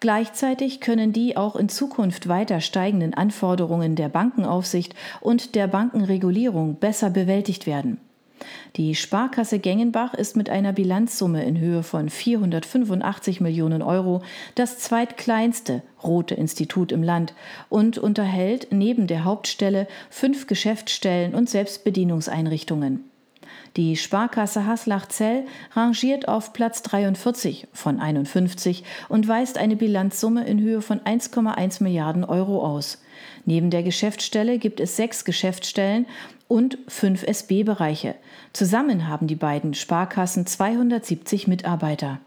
Gleichzeitig 0.00 0.80
können 0.80 1.12
die 1.12 1.36
auch 1.36 1.56
in 1.56 1.68
Zukunft 1.68 2.28
weiter 2.28 2.60
steigenden 2.60 3.14
Anforderungen 3.14 3.96
der 3.96 4.08
Bankenaufsicht 4.08 4.94
und 5.20 5.54
der 5.54 5.66
Bankenregulierung 5.66 6.76
besser 6.76 7.08
bewältigt 7.08 7.66
werden. 7.66 7.98
Die 8.76 8.94
Sparkasse 8.94 9.58
Gengenbach 9.58 10.14
ist 10.14 10.36
mit 10.36 10.50
einer 10.50 10.72
Bilanzsumme 10.72 11.44
in 11.44 11.58
Höhe 11.58 11.82
von 11.82 12.08
485 12.08 13.40
Millionen 13.40 13.82
Euro 13.82 14.22
das 14.54 14.78
zweitkleinste 14.78 15.82
rote 16.02 16.34
Institut 16.34 16.92
im 16.92 17.02
Land 17.02 17.34
und 17.68 17.98
unterhält 17.98 18.68
neben 18.70 19.06
der 19.06 19.24
Hauptstelle 19.24 19.86
fünf 20.10 20.46
Geschäftsstellen 20.46 21.34
und 21.34 21.48
Selbstbedienungseinrichtungen. 21.48 23.04
Die 23.76 23.96
Sparkasse 23.96 24.66
Haslach-Zell 24.66 25.46
rangiert 25.72 26.28
auf 26.28 26.52
Platz 26.52 26.82
43 26.82 27.68
von 27.72 28.00
51 28.00 28.84
und 29.08 29.26
weist 29.28 29.56
eine 29.56 29.76
Bilanzsumme 29.76 30.44
in 30.46 30.60
Höhe 30.60 30.82
von 30.82 31.00
1,1 31.00 31.82
Milliarden 31.82 32.24
Euro 32.24 32.62
aus. 32.64 33.02
Neben 33.46 33.70
der 33.70 33.82
Geschäftsstelle 33.82 34.58
gibt 34.58 34.78
es 34.78 34.96
sechs 34.96 35.24
Geschäftsstellen 35.24 36.06
und 36.52 36.76
fünf 36.86 37.22
SB-Bereiche. 37.22 38.14
Zusammen 38.52 39.08
haben 39.08 39.26
die 39.26 39.36
beiden 39.36 39.72
Sparkassen 39.72 40.44
270 40.44 41.48
Mitarbeiter. 41.48 42.20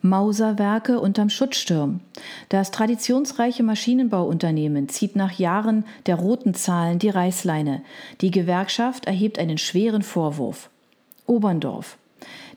Mauserwerke 0.00 0.98
unterm 0.98 1.28
Schutzsturm. 1.28 2.00
Das 2.48 2.70
traditionsreiche 2.70 3.62
Maschinenbauunternehmen 3.62 4.88
zieht 4.88 5.14
nach 5.14 5.32
Jahren 5.38 5.84
der 6.06 6.16
roten 6.16 6.54
Zahlen 6.54 6.98
die 6.98 7.10
Reißleine. 7.10 7.82
Die 8.22 8.30
Gewerkschaft 8.30 9.04
erhebt 9.04 9.38
einen 9.38 9.58
schweren 9.58 10.02
Vorwurf. 10.02 10.70
Oberndorf. 11.26 11.98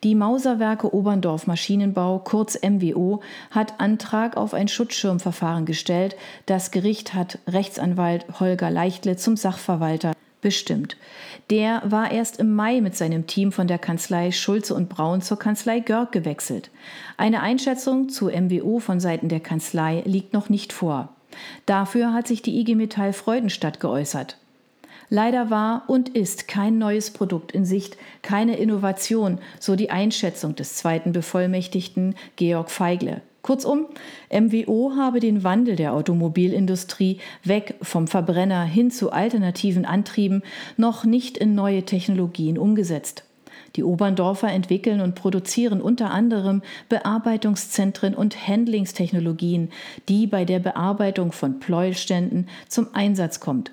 Die 0.03 0.15
Mauserwerke 0.15 0.93
Oberndorf 0.93 1.47
Maschinenbau, 1.47 2.19
kurz 2.19 2.59
MWO, 2.61 3.21
hat 3.51 3.79
Antrag 3.79 4.37
auf 4.37 4.53
ein 4.53 4.67
Schutzschirmverfahren 4.67 5.65
gestellt. 5.65 6.15
Das 6.45 6.71
Gericht 6.71 7.13
hat 7.13 7.39
Rechtsanwalt 7.47 8.25
Holger 8.39 8.69
Leichtle 8.69 9.17
zum 9.17 9.35
Sachverwalter 9.37 10.13
bestimmt. 10.41 10.97
Der 11.49 11.81
war 11.85 12.11
erst 12.11 12.39
im 12.39 12.53
Mai 12.53 12.79
mit 12.81 12.95
seinem 12.95 13.25
Team 13.25 13.51
von 13.51 13.67
der 13.67 13.79
Kanzlei 13.79 14.31
Schulze 14.31 14.75
und 14.75 14.87
Braun 14.87 15.21
zur 15.21 15.39
Kanzlei 15.39 15.79
Görg 15.79 16.11
gewechselt. 16.11 16.69
Eine 17.17 17.41
Einschätzung 17.41 18.09
zu 18.09 18.27
MWO 18.27 18.79
von 18.79 18.99
Seiten 18.99 19.29
der 19.29 19.39
Kanzlei 19.39 20.03
liegt 20.05 20.33
noch 20.33 20.49
nicht 20.49 20.73
vor. 20.73 21.09
Dafür 21.65 22.13
hat 22.13 22.27
sich 22.27 22.41
die 22.41 22.59
IG 22.59 22.75
Metall 22.75 23.13
Freudenstadt 23.13 23.79
geäußert. 23.79 24.37
Leider 25.09 25.49
war 25.49 25.83
und 25.87 26.09
ist 26.09 26.49
kein 26.49 26.77
neues 26.77 27.11
Produkt 27.11 27.53
in 27.53 27.63
Sicht, 27.63 27.95
keine 28.21 28.57
Innovation, 28.57 29.39
so 29.59 29.77
die 29.77 29.89
Einschätzung 29.89 30.55
des 30.55 30.75
zweiten 30.75 31.13
Bevollmächtigten 31.13 32.15
Georg 32.35 32.69
Feigle. 32.69 33.21
Kurzum, 33.41 33.85
MWO 34.29 34.97
habe 34.97 35.21
den 35.21 35.45
Wandel 35.45 35.77
der 35.77 35.93
Automobilindustrie 35.93 37.19
weg 37.45 37.75
vom 37.81 38.07
Verbrenner 38.07 38.65
hin 38.65 38.91
zu 38.91 39.13
alternativen 39.13 39.85
Antrieben 39.85 40.43
noch 40.75 41.05
nicht 41.05 41.37
in 41.37 41.55
neue 41.55 41.83
Technologien 41.83 42.57
umgesetzt. 42.57 43.23
Die 43.77 43.85
Oberndorfer 43.85 44.51
entwickeln 44.51 44.99
und 44.99 45.15
produzieren 45.15 45.79
unter 45.79 46.11
anderem 46.11 46.61
Bearbeitungszentren 46.89 48.13
und 48.13 48.47
Handlingstechnologien, 48.47 49.69
die 50.09 50.27
bei 50.27 50.43
der 50.43 50.59
Bearbeitung 50.59 51.31
von 51.31 51.59
Pleuelständen 51.59 52.49
zum 52.67 52.87
Einsatz 52.93 53.39
kommt. 53.39 53.71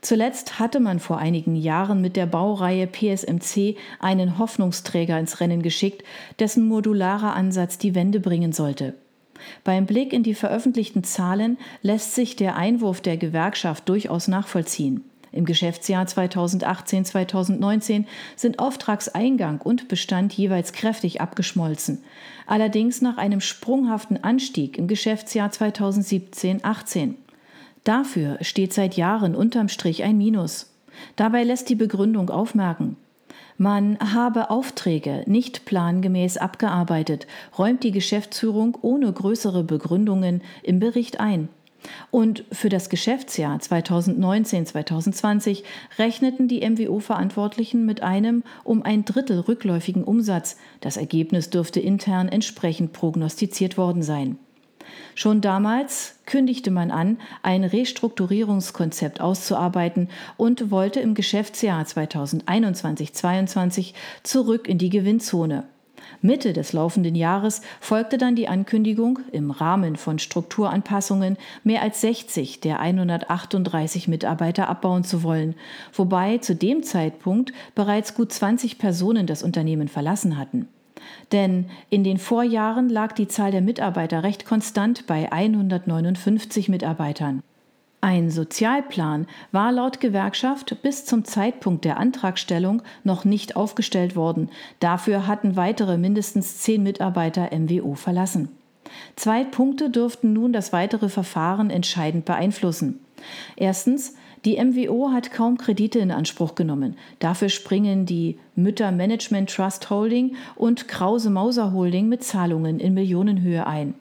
Zuletzt 0.00 0.58
hatte 0.58 0.80
man 0.80 0.98
vor 0.98 1.18
einigen 1.18 1.56
Jahren 1.56 2.00
mit 2.00 2.16
der 2.16 2.26
Baureihe 2.26 2.86
PSMC 2.86 3.76
einen 3.98 4.38
Hoffnungsträger 4.38 5.18
ins 5.18 5.40
Rennen 5.40 5.62
geschickt, 5.62 6.04
dessen 6.38 6.66
modularer 6.66 7.34
Ansatz 7.34 7.78
die 7.78 7.94
Wende 7.94 8.20
bringen 8.20 8.52
sollte. 8.52 8.94
Beim 9.64 9.86
Blick 9.86 10.12
in 10.12 10.22
die 10.22 10.34
veröffentlichten 10.34 11.04
Zahlen 11.04 11.58
lässt 11.82 12.14
sich 12.14 12.36
der 12.36 12.56
Einwurf 12.56 13.00
der 13.00 13.16
Gewerkschaft 13.16 13.88
durchaus 13.88 14.28
nachvollziehen. 14.28 15.04
Im 15.32 15.44
Geschäftsjahr 15.44 16.06
2018-2019 16.06 18.04
sind 18.34 18.58
Auftragseingang 18.58 19.60
und 19.60 19.86
Bestand 19.88 20.32
jeweils 20.32 20.72
kräftig 20.72 21.20
abgeschmolzen, 21.20 22.02
allerdings 22.46 23.00
nach 23.00 23.16
einem 23.16 23.40
sprunghaften 23.40 24.22
Anstieg 24.24 24.76
im 24.76 24.88
Geschäftsjahr 24.88 25.50
2017-18. 25.50 27.14
Dafür 27.84 28.38
steht 28.42 28.72
seit 28.72 28.96
Jahren 28.96 29.34
unterm 29.34 29.68
Strich 29.68 30.02
ein 30.02 30.18
Minus. 30.18 30.74
Dabei 31.16 31.44
lässt 31.44 31.68
die 31.68 31.76
Begründung 31.76 32.30
aufmerken, 32.30 32.96
man 33.62 33.98
habe 33.98 34.48
Aufträge 34.48 35.22
nicht 35.26 35.66
plangemäß 35.66 36.38
abgearbeitet, 36.38 37.26
räumt 37.58 37.84
die 37.84 37.90
Geschäftsführung 37.90 38.78
ohne 38.80 39.12
größere 39.12 39.64
Begründungen 39.64 40.40
im 40.62 40.80
Bericht 40.80 41.20
ein. 41.20 41.50
Und 42.10 42.44
für 42.50 42.70
das 42.70 42.88
Geschäftsjahr 42.88 43.58
2019-2020 43.58 45.62
rechneten 45.98 46.48
die 46.48 46.66
MWO-Verantwortlichen 46.66 47.84
mit 47.84 48.02
einem 48.02 48.44
um 48.64 48.82
ein 48.82 49.04
Drittel 49.04 49.40
rückläufigen 49.40 50.04
Umsatz. 50.04 50.56
Das 50.80 50.96
Ergebnis 50.96 51.50
dürfte 51.50 51.80
intern 51.80 52.28
entsprechend 52.28 52.94
prognostiziert 52.94 53.76
worden 53.76 54.02
sein. 54.02 54.38
Schon 55.14 55.40
damals 55.40 56.16
kündigte 56.26 56.70
man 56.70 56.90
an, 56.90 57.18
ein 57.42 57.64
Restrukturierungskonzept 57.64 59.20
auszuarbeiten 59.20 60.08
und 60.36 60.70
wollte 60.70 61.00
im 61.00 61.14
Geschäftsjahr 61.14 61.84
2021-22 61.84 63.94
zurück 64.22 64.68
in 64.68 64.78
die 64.78 64.90
Gewinnzone. 64.90 65.64
Mitte 66.22 66.52
des 66.52 66.72
laufenden 66.72 67.14
Jahres 67.14 67.62
folgte 67.80 68.18
dann 68.18 68.34
die 68.34 68.48
Ankündigung, 68.48 69.20
im 69.32 69.50
Rahmen 69.50 69.96
von 69.96 70.18
Strukturanpassungen 70.18 71.36
mehr 71.64 71.82
als 71.82 72.00
60 72.00 72.60
der 72.60 72.80
138 72.80 74.08
Mitarbeiter 74.08 74.68
abbauen 74.68 75.04
zu 75.04 75.22
wollen, 75.22 75.54
wobei 75.92 76.38
zu 76.38 76.54
dem 76.54 76.82
Zeitpunkt 76.82 77.52
bereits 77.74 78.14
gut 78.14 78.32
20 78.32 78.78
Personen 78.78 79.26
das 79.26 79.42
Unternehmen 79.42 79.88
verlassen 79.88 80.36
hatten. 80.36 80.68
Denn 81.32 81.66
in 81.88 82.04
den 82.04 82.18
Vorjahren 82.18 82.88
lag 82.88 83.12
die 83.12 83.28
Zahl 83.28 83.50
der 83.50 83.60
Mitarbeiter 83.60 84.22
recht 84.22 84.46
konstant 84.46 85.06
bei 85.06 85.30
159 85.30 86.68
Mitarbeitern. 86.68 87.42
Ein 88.02 88.30
Sozialplan 88.30 89.26
war 89.52 89.72
laut 89.72 90.00
Gewerkschaft 90.00 90.80
bis 90.82 91.04
zum 91.04 91.24
Zeitpunkt 91.24 91.84
der 91.84 91.98
Antragstellung 91.98 92.82
noch 93.04 93.26
nicht 93.26 93.56
aufgestellt 93.56 94.16
worden. 94.16 94.48
Dafür 94.78 95.26
hatten 95.26 95.56
weitere 95.56 95.98
mindestens 95.98 96.58
zehn 96.58 96.82
Mitarbeiter 96.82 97.50
MWO 97.52 97.94
verlassen. 97.94 98.48
Zwei 99.16 99.44
Punkte 99.44 99.90
dürften 99.90 100.32
nun 100.32 100.54
das 100.54 100.72
weitere 100.72 101.10
Verfahren 101.10 101.68
entscheidend 101.68 102.24
beeinflussen. 102.24 103.00
Erstens, 103.56 104.14
die 104.44 104.56
MWO 104.56 105.10
hat 105.10 105.32
kaum 105.32 105.58
Kredite 105.58 105.98
in 105.98 106.10
Anspruch 106.10 106.54
genommen. 106.54 106.96
Dafür 107.18 107.50
springen 107.50 108.06
die 108.06 108.38
Mütter 108.54 108.90
Management 108.90 109.50
Trust 109.50 109.90
Holding 109.90 110.36
und 110.56 110.88
Krause 110.88 111.28
Mauser 111.28 111.72
Holding 111.72 112.08
mit 112.08 112.24
Zahlungen 112.24 112.80
in 112.80 112.94
Millionenhöhe 112.94 113.66
ein. 113.66 113.94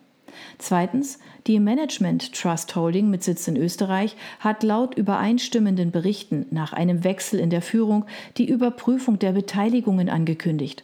Zweitens, 0.58 1.19
die 1.47 1.60
Management 1.60 2.34
Trust 2.34 2.75
Holding 2.75 3.10
mit 3.10 3.23
Sitz 3.23 3.47
in 3.47 3.58
Österreich 3.58 4.15
hat 4.39 4.63
laut 4.63 4.95
übereinstimmenden 4.95 5.91
Berichten 5.91 6.45
nach 6.52 6.71
einem 6.71 7.04
Wechsel 7.04 7.39
in 7.39 7.49
der 7.49 7.62
Führung 7.62 8.06
die 8.38 8.47
Überprüfung 8.47 9.19
der 9.19 9.34
Beteiligungen 9.34 10.08
angekündigt. 10.08 10.84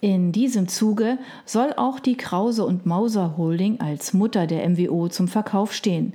In 0.00 0.32
diesem 0.32 0.68
Zuge 0.68 1.16
soll 1.46 1.72
auch 1.76 1.98
die 1.98 2.16
Krause 2.16 2.66
und 2.66 2.84
Mauser 2.84 3.38
Holding 3.38 3.80
als 3.80 4.12
Mutter 4.12 4.46
der 4.46 4.68
MWO 4.68 5.08
zum 5.08 5.28
Verkauf 5.28 5.72
stehen. 5.72 6.12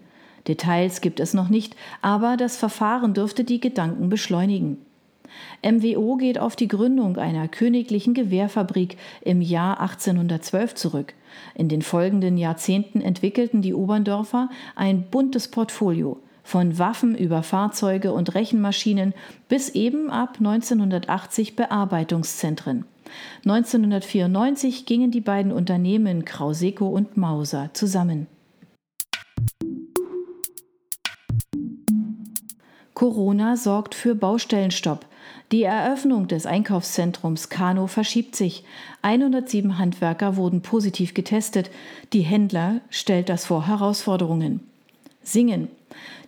Details 0.50 1.00
gibt 1.00 1.22
es 1.22 1.34
noch 1.34 1.48
nicht, 1.48 1.76
aber 2.02 2.36
das 2.36 2.58
Verfahren 2.58 3.14
dürfte 3.14 3.46
die 3.46 3.62
Gedanken 3.62 4.10
beschleunigen. 4.10 4.78
MWO 5.64 6.18
geht 6.18 6.40
auf 6.40 6.56
die 6.56 6.68
Gründung 6.68 7.18
einer 7.18 7.48
königlichen 7.48 8.16
Gewehrfabrik 8.16 8.98
im 9.22 9.42
Jahr 9.42 9.80
1812 9.80 10.74
zurück. 10.74 11.14
In 11.54 11.70
den 11.70 11.84
folgenden 11.84 12.38
Jahrzehnten 12.38 13.00
entwickelten 13.00 13.62
die 13.62 13.76
Oberndorfer 13.76 14.50
ein 14.76 15.04
buntes 15.04 15.50
Portfolio 15.50 16.20
von 16.44 16.80
Waffen 16.80 17.16
über 17.16 17.44
Fahrzeuge 17.44 18.12
und 18.12 18.34
Rechenmaschinen 18.34 19.14
bis 19.48 19.70
eben 19.70 20.10
ab 20.10 20.38
1980 20.40 21.56
Bearbeitungszentren. 21.56 22.86
1994 23.46 24.88
gingen 24.88 25.12
die 25.12 25.22
beiden 25.22 25.52
Unternehmen 25.52 26.26
Krauseco 26.26 26.88
und 26.88 27.18
Mauser 27.18 27.70
zusammen. 27.74 28.26
Corona 33.00 33.56
sorgt 33.56 33.96
für 33.96 34.14
Baustellenstopp. 34.14 35.06
Die 35.54 35.64
Eröffnung 35.64 36.28
des 36.28 36.46
Einkaufszentrums 36.46 37.48
Kano 37.48 37.88
verschiebt 37.88 38.36
sich. 38.36 38.66
107 39.04 39.78
Handwerker 39.78 40.36
wurden 40.36 40.62
positiv 40.62 41.14
getestet. 41.14 41.72
Die 42.12 42.24
Händler 42.24 42.82
stellt 42.90 43.30
das 43.30 43.46
vor 43.46 43.68
Herausforderungen. 43.68 44.60
Singen. 45.24 45.70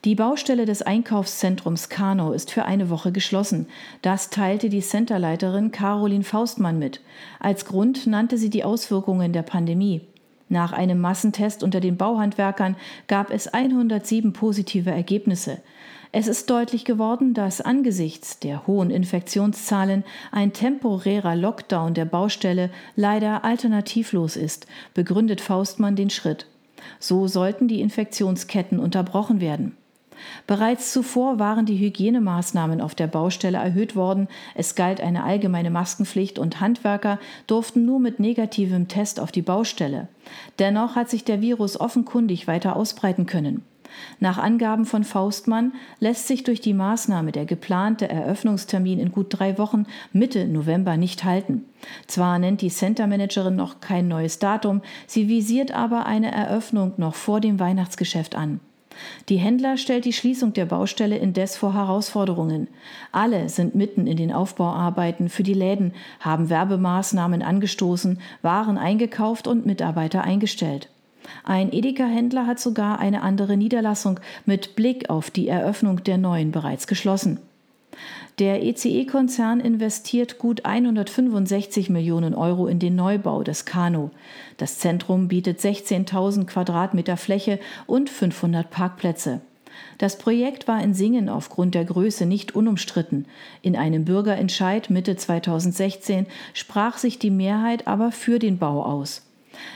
Die 0.05 0.15
Baustelle 0.15 0.63
des 0.63 0.81
Einkaufszentrums 0.81 1.89
Kano 1.89 2.31
ist 2.31 2.51
für 2.51 2.63
eine 2.63 2.89
Woche 2.89 3.11
geschlossen. 3.11 3.67
Das 4.01 4.29
teilte 4.29 4.69
die 4.69 4.79
Centerleiterin 4.79 5.73
Caroline 5.73 6.23
Faustmann 6.23 6.79
mit. 6.79 7.01
Als 7.41 7.65
Grund 7.65 8.07
nannte 8.07 8.37
sie 8.37 8.49
die 8.49 8.63
Auswirkungen 8.63 9.33
der 9.33 9.43
Pandemie. 9.43 9.99
Nach 10.47 10.71
einem 10.71 11.01
Massentest 11.01 11.63
unter 11.63 11.81
den 11.81 11.97
Bauhandwerkern 11.97 12.77
gab 13.07 13.29
es 13.29 13.47
107 13.47 14.31
positive 14.31 14.91
Ergebnisse. 14.91 15.59
Es 16.13 16.27
ist 16.27 16.49
deutlich 16.49 16.83
geworden, 16.83 17.33
dass 17.33 17.61
angesichts 17.61 18.37
der 18.39 18.67
hohen 18.67 18.89
Infektionszahlen 18.89 20.03
ein 20.31 20.51
temporärer 20.51 21.37
Lockdown 21.37 21.93
der 21.93 22.03
Baustelle 22.03 22.69
leider 22.97 23.45
alternativlos 23.45 24.35
ist, 24.35 24.67
begründet 24.93 25.39
Faustmann 25.39 25.95
den 25.95 26.09
Schritt. 26.09 26.47
So 26.99 27.27
sollten 27.27 27.69
die 27.69 27.79
Infektionsketten 27.79 28.77
unterbrochen 28.77 29.39
werden. 29.39 29.77
Bereits 30.47 30.91
zuvor 30.91 31.39
waren 31.39 31.65
die 31.65 31.77
Hygienemaßnahmen 31.77 32.81
auf 32.81 32.93
der 32.93 33.07
Baustelle 33.07 33.57
erhöht 33.57 33.95
worden, 33.95 34.27
es 34.53 34.75
galt 34.75 34.99
eine 34.99 35.23
allgemeine 35.23 35.71
Maskenpflicht 35.71 36.37
und 36.37 36.59
Handwerker 36.59 37.19
durften 37.47 37.85
nur 37.85 37.99
mit 37.99 38.19
negativem 38.19 38.89
Test 38.89 39.19
auf 39.19 39.31
die 39.31 39.41
Baustelle. 39.41 40.09
Dennoch 40.59 40.95
hat 40.95 41.09
sich 41.09 41.23
der 41.23 41.41
Virus 41.41 41.79
offenkundig 41.79 42.47
weiter 42.47 42.75
ausbreiten 42.75 43.25
können. 43.25 43.63
Nach 44.19 44.37
Angaben 44.37 44.85
von 44.85 45.03
Faustmann 45.03 45.73
lässt 45.99 46.27
sich 46.27 46.43
durch 46.43 46.61
die 46.61 46.73
Maßnahme 46.73 47.31
der 47.31 47.45
geplante 47.45 48.09
Eröffnungstermin 48.09 48.99
in 48.99 49.11
gut 49.11 49.27
drei 49.29 49.57
Wochen 49.57 49.85
Mitte 50.13 50.47
November 50.47 50.97
nicht 50.97 51.23
halten. 51.23 51.65
Zwar 52.07 52.39
nennt 52.39 52.61
die 52.61 52.69
Centermanagerin 52.69 53.55
noch 53.55 53.79
kein 53.79 54.07
neues 54.07 54.39
Datum, 54.39 54.81
sie 55.07 55.27
visiert 55.27 55.71
aber 55.71 56.05
eine 56.05 56.31
Eröffnung 56.31 56.93
noch 56.97 57.15
vor 57.15 57.39
dem 57.39 57.59
Weihnachtsgeschäft 57.59 58.35
an. 58.35 58.59
Die 59.29 59.37
Händler 59.37 59.77
stellt 59.77 60.05
die 60.05 60.13
Schließung 60.13 60.53
der 60.53 60.65
Baustelle 60.65 61.17
indes 61.17 61.55
vor 61.55 61.73
Herausforderungen. 61.73 62.67
Alle 63.11 63.49
sind 63.49 63.75
mitten 63.75 64.07
in 64.07 64.17
den 64.17 64.31
Aufbauarbeiten 64.31 65.29
für 65.29 65.43
die 65.43 65.53
Läden, 65.53 65.93
haben 66.19 66.49
Werbemaßnahmen 66.49 67.41
angestoßen, 67.41 68.19
Waren 68.41 68.77
eingekauft 68.77 69.47
und 69.47 69.65
Mitarbeiter 69.65 70.23
eingestellt. 70.23 70.89
Ein 71.43 71.71
Edeka-Händler 71.71 72.47
hat 72.47 72.59
sogar 72.59 72.99
eine 72.99 73.21
andere 73.21 73.57
Niederlassung 73.57 74.19
mit 74.45 74.75
Blick 74.75 75.09
auf 75.09 75.31
die 75.31 75.47
Eröffnung 75.47 76.03
der 76.03 76.17
neuen 76.17 76.51
bereits 76.51 76.87
geschlossen. 76.87 77.39
Der 78.39 78.63
ECE-Konzern 78.63 79.59
investiert 79.59 80.39
gut 80.39 80.65
165 80.65 81.89
Millionen 81.89 82.33
Euro 82.33 82.67
in 82.67 82.79
den 82.79 82.95
Neubau 82.95 83.43
des 83.43 83.65
Kano. 83.65 84.11
Das 84.57 84.79
Zentrum 84.79 85.27
bietet 85.27 85.59
16.000 85.59 86.45
Quadratmeter 86.45 87.17
Fläche 87.17 87.59
und 87.85 88.09
500 88.09 88.69
Parkplätze. 88.69 89.41
Das 89.97 90.17
Projekt 90.17 90.67
war 90.67 90.81
in 90.81 90.93
Singen 90.93 91.29
aufgrund 91.29 91.75
der 91.75 91.85
Größe 91.85 92.25
nicht 92.25 92.55
unumstritten. 92.55 93.25
In 93.61 93.75
einem 93.75 94.05
Bürgerentscheid 94.05 94.89
Mitte 94.89 95.15
2016 95.15 96.25
sprach 96.53 96.97
sich 96.97 97.19
die 97.19 97.29
Mehrheit 97.29 97.87
aber 97.87 98.11
für 98.11 98.39
den 98.39 98.57
Bau 98.57 98.83
aus. 98.83 99.23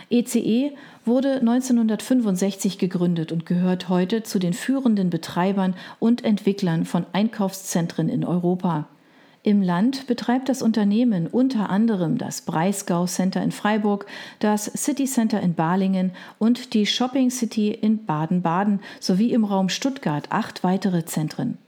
ECE 0.10 0.72
wurde 1.06 1.40
1965 1.40 2.78
gegründet 2.78 3.32
und 3.32 3.46
gehört 3.46 3.90
heute 3.90 4.24
zu 4.24 4.40
den 4.40 4.54
führenden 4.54 5.10
Betreibern 5.10 5.76
und 6.00 6.24
Entwicklern 6.24 6.86
von 6.86 7.06
Einkaufszentren 7.14 8.10
in 8.10 8.24
Europa. 8.24 8.88
Im 9.46 9.62
Land 9.62 10.08
betreibt 10.08 10.50
das 10.50 10.64
Unternehmen 10.64 11.28
unter 11.28 11.70
anderem 11.70 12.18
das 12.18 12.42
Breisgau 12.42 13.06
Center 13.06 13.44
in 13.44 13.52
Freiburg, 13.52 14.08
das 14.40 14.66
City 14.66 15.06
Center 15.06 15.40
in 15.40 15.54
Balingen 15.54 16.14
und 16.40 16.74
die 16.74 16.88
Shopping 16.88 17.30
City 17.30 17.70
in 17.70 18.06
Baden-Baden 18.06 18.80
sowie 19.00 19.34
im 19.34 19.44
Raum 19.44 19.70
Stuttgart 19.70 20.32
acht 20.32 20.64
weitere 20.64 21.06
Zentren. 21.06 21.60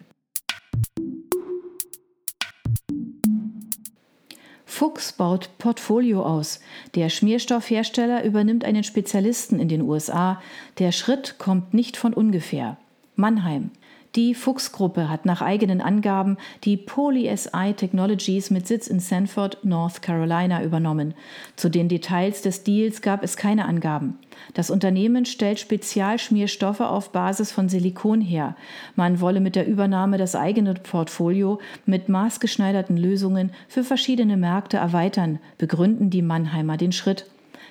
Fuchs 4.77 5.11
baut 5.11 5.49
Portfolio 5.57 6.21
aus. 6.21 6.59
Der 6.93 7.09
Schmierstoffhersteller 7.09 8.23
übernimmt 8.23 8.63
einen 8.63 8.83
Spezialisten 8.83 9.59
in 9.59 9.69
den 9.69 9.81
USA. 9.81 10.39
Der 10.77 10.91
Schritt 10.91 11.39
kommt 11.39 11.73
nicht 11.73 11.97
von 11.97 12.13
ungefähr. 12.13 12.77
Mannheim. 13.15 13.71
Die 14.17 14.33
Fuchs-Gruppe 14.33 15.09
hat 15.09 15.27
nach 15.27 15.43
eigenen 15.43 15.79
Angaben 15.79 16.37
die 16.63 16.75
PolySI 16.75 17.75
Technologies 17.77 18.49
mit 18.49 18.65
Sitz 18.65 18.87
in 18.87 18.99
Sanford, 18.99 19.63
North 19.63 20.01
Carolina 20.01 20.63
übernommen. 20.63 21.13
Zu 21.55 21.69
den 21.69 21.87
Details 21.87 22.41
des 22.41 22.63
Deals 22.63 23.03
gab 23.03 23.23
es 23.23 23.37
keine 23.37 23.65
Angaben. 23.65 24.17
Das 24.55 24.71
Unternehmen 24.71 25.25
stellt 25.25 25.59
Spezialschmierstoffe 25.59 26.81
auf 26.81 27.11
Basis 27.11 27.51
von 27.51 27.69
Silikon 27.69 28.19
her. 28.19 28.55
Man 28.95 29.21
wolle 29.21 29.39
mit 29.39 29.55
der 29.55 29.67
Übernahme 29.67 30.17
das 30.17 30.35
eigene 30.35 30.73
Portfolio 30.73 31.59
mit 31.85 32.09
maßgeschneiderten 32.09 32.97
Lösungen 32.97 33.51
für 33.67 33.83
verschiedene 33.83 34.35
Märkte 34.35 34.77
erweitern, 34.77 35.37
begründen 35.59 36.09
die 36.09 36.23
Mannheimer 36.23 36.77
den 36.77 36.91
Schritt. 36.91 37.27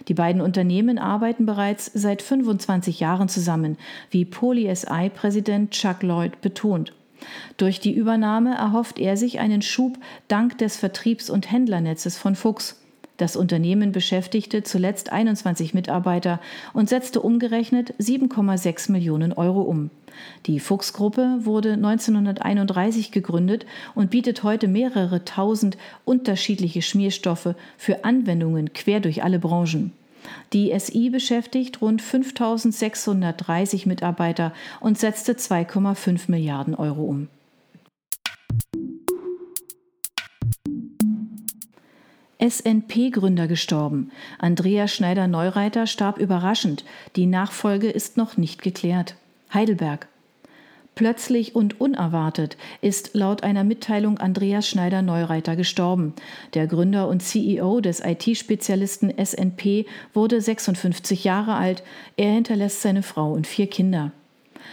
Die 0.09 0.15
beiden 0.15 0.41
Unternehmen 0.41 0.99
arbeiten 0.99 1.47
bereits 1.47 1.91
seit 1.95 2.23
25 2.23 3.01
Jahren 3.01 3.29
zusammen, 3.29 3.77
wie 4.11 4.25
PolySI-Präsident 4.25 5.71
Chuck 5.71 6.03
Lloyd 6.03 6.41
betont. 6.41 6.93
Durch 7.57 7.81
die 7.81 7.95
Übernahme 7.95 8.55
erhofft 8.55 8.99
er 8.99 9.17
sich 9.17 9.39
einen 9.39 9.63
Schub 9.63 9.99
dank 10.29 10.59
des 10.59 10.77
Vertriebs- 10.77 11.31
und 11.31 11.51
Händlernetzes 11.51 12.19
von 12.19 12.35
Fuchs. 12.35 12.81
Das 13.17 13.35
Unternehmen 13.35 13.93
beschäftigte 13.93 14.63
zuletzt 14.63 15.11
21 15.11 15.73
Mitarbeiter 15.73 16.41
und 16.75 16.89
setzte 16.89 17.21
umgerechnet 17.21 17.95
7,6 17.99 18.93
Millionen 18.93 19.33
Euro 19.33 19.63
um. 19.63 19.91
Die 20.47 20.61
Fuchs-Gruppe 20.61 21.39
wurde 21.41 21.73
1931 21.73 23.13
gegründet 23.13 23.65
und 23.95 24.11
bietet 24.11 24.43
heute 24.43 24.69
mehrere 24.69 25.25
tausend 25.25 25.79
unterschiedliche 26.05 26.83
Schmierstoffe 26.83 27.55
für 27.79 28.05
Anwendungen 28.05 28.73
quer 28.75 29.01
durch 29.01 29.23
alle 29.23 29.39
Branchen. 29.39 29.93
Die 30.53 30.77
SI 30.79 31.11
beschäftigt 31.11 31.81
rund 31.81 32.03
5630 32.03 33.87
Mitarbeiter 33.87 34.53
und 34.81 34.99
setzte 34.99 35.35
2,5 35.35 36.31
Milliarden 36.31 36.75
Euro 36.75 37.03
um. 37.03 37.29
SNP-Gründer 42.39 43.49
gestorben. 43.49 44.11
Andreas 44.39 44.93
Schneider-Neureiter 44.95 45.87
starb 45.87 46.19
überraschend. 46.19 46.85
Die 47.17 47.27
Nachfolge 47.27 47.89
ist 47.89 48.17
noch 48.17 48.37
nicht 48.37 48.63
geklärt. 48.63 49.17
Heidelberg. 49.53 50.09
Plötzlich 50.97 51.55
und 51.55 51.79
unerwartet 51.79 52.57
ist 52.81 53.11
laut 53.13 53.43
einer 53.43 53.65
Mitteilung 53.65 54.17
Andreas 54.17 54.67
Schneider-Neureiter 54.67 55.55
gestorben. 55.55 56.15
Der 56.55 56.67
Gründer 56.67 57.09
und 57.09 57.23
CEO 57.23 57.83
des 57.83 58.01
IT-Spezialisten 58.01 59.13
SNP 59.23 59.85
wurde 60.15 60.41
56 60.41 61.25
Jahre 61.25 61.55
alt. 61.55 61.83
Er 62.17 62.33
hinterlässt 62.33 62.81
seine 62.81 63.03
Frau 63.03 63.31
und 63.33 63.47
vier 63.47 63.67
Kinder. 63.67 64.13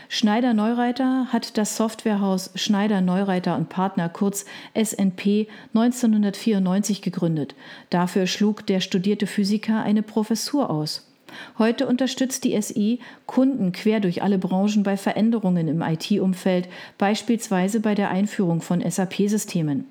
Schneider 0.10 0.54
Neureiter 0.54 1.28
hat 1.32 1.58
das 1.58 1.78
Softwarehaus 1.78 2.52
Schneider 2.56 3.02
Neureiter 3.02 3.56
und 3.56 3.70
Partner 3.70 4.10
kurz 4.10 4.46
SNP 4.74 5.48
1994 5.74 7.02
gegründet. 7.02 7.56
Dafür 7.90 8.28
schlug 8.28 8.66
der 8.68 8.80
studierte 8.80 9.28
Physiker 9.28 9.82
eine 9.84 10.04
Professur 10.04 10.70
aus. 10.70 11.10
Heute 11.58 11.88
unterstützt 11.88 12.44
die 12.44 12.60
SI 12.62 13.00
Kunden 13.26 13.72
quer 13.72 14.00
durch 14.00 14.22
alle 14.22 14.38
Branchen 14.38 14.84
bei 14.84 14.98
Veränderungen 14.98 15.68
im 15.68 15.82
IT-Umfeld, 15.82 16.68
beispielsweise 16.98 17.80
bei 17.80 17.96
der 17.96 18.10
Einführung 18.10 18.62
von 18.62 18.82
SAP-Systemen. 18.88 19.86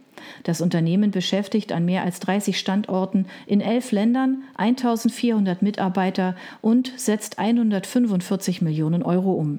Das 0.45 0.61
Unternehmen 0.61 1.11
beschäftigt 1.11 1.73
an 1.73 1.85
mehr 1.85 2.03
als 2.05 2.21
30 2.21 2.59
Standorten 2.59 3.27
in 3.47 3.61
elf 3.61 3.93
Ländern 3.93 4.45
1400 4.57 5.63
Mitarbeiter 5.63 6.37
und 6.61 6.93
setzt 6.97 7.39
145 7.39 8.63
Millionen 8.63 9.03
Euro 9.03 9.33
um. 9.33 9.59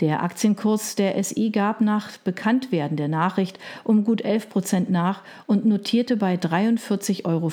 Der 0.00 0.22
Aktienkurs 0.22 0.96
der 0.96 1.22
SI 1.22 1.50
gab 1.50 1.80
nach 1.80 2.16
Bekanntwerden 2.18 2.96
der 2.96 3.08
Nachricht 3.08 3.58
um 3.84 4.04
gut 4.04 4.22
11 4.22 4.48
Prozent 4.48 4.90
nach 4.90 5.22
und 5.46 5.66
notierte 5.66 6.16
bei 6.16 6.34
43,35 6.34 7.24
Euro, 7.24 7.50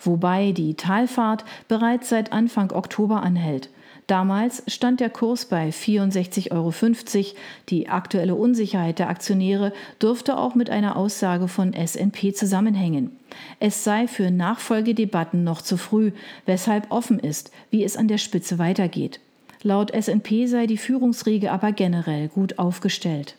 wobei 0.00 0.52
die 0.52 0.74
Talfahrt 0.74 1.44
bereits 1.68 2.08
seit 2.08 2.32
Anfang 2.32 2.72
Oktober 2.72 3.22
anhält. 3.22 3.70
Damals 4.08 4.62
stand 4.68 5.00
der 5.00 5.10
Kurs 5.10 5.44
bei 5.44 5.68
64,50 5.68 6.50
Euro. 6.50 7.36
Die 7.68 7.88
aktuelle 7.90 8.36
Unsicherheit 8.36 8.98
der 8.98 9.10
Aktionäre 9.10 9.74
dürfte 10.00 10.38
auch 10.38 10.54
mit 10.54 10.70
einer 10.70 10.96
Aussage 10.96 11.46
von 11.46 11.74
SNP 11.74 12.32
zusammenhängen. 12.34 13.18
Es 13.60 13.84
sei 13.84 14.08
für 14.08 14.30
Nachfolgedebatten 14.30 15.44
noch 15.44 15.60
zu 15.60 15.76
früh, 15.76 16.12
weshalb 16.46 16.90
offen 16.90 17.18
ist, 17.18 17.50
wie 17.70 17.84
es 17.84 17.98
an 17.98 18.08
der 18.08 18.16
Spitze 18.16 18.58
weitergeht. 18.58 19.20
Laut 19.62 19.90
SNP 19.90 20.46
sei 20.46 20.66
die 20.66 20.78
Führungsriege 20.78 21.50
aber 21.50 21.72
generell 21.72 22.28
gut 22.28 22.58
aufgestellt. 22.58 23.36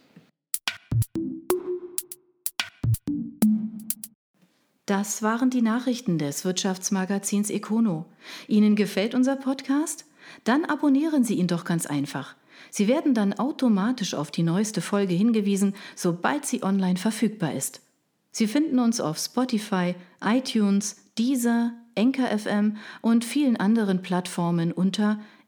Das 4.86 5.22
waren 5.22 5.50
die 5.50 5.62
Nachrichten 5.62 6.18
des 6.18 6.44
Wirtschaftsmagazins 6.44 7.50
Econo. 7.52 8.06
Ihnen 8.48 8.76
gefällt 8.76 9.14
unser 9.14 9.36
Podcast? 9.36 10.06
Dann 10.44 10.66
abonnieren 10.66 11.24
Sie 11.24 11.36
ihn 11.36 11.48
doch 11.48 11.64
ganz 11.64 11.86
einfach. 11.86 12.36
Sie 12.72 12.88
werden 12.88 13.14
dann 13.14 13.34
automatisch 13.34 14.14
auf 14.14 14.32
die 14.32 14.44
neueste 14.44 14.82
Folge 14.82 15.14
hingewiesen, 15.14 15.76
sobald 15.96 16.46
sie 16.46 16.64
online 16.64 16.98
verfügbar 16.98 17.54
ist. 17.54 17.82
Sie 18.32 18.48
finden 18.48 18.80
uns 18.80 19.00
auf 19.00 19.18
Spotify, 19.18 19.96
iTunes, 20.24 20.98
Deezer, 21.18 21.74
Enker 21.96 22.38
FM 22.38 22.78
und 23.02 23.26
vielen 23.26 23.58
anderen 23.58 24.02
Plattformen 24.02 24.72
unter 24.72 25.20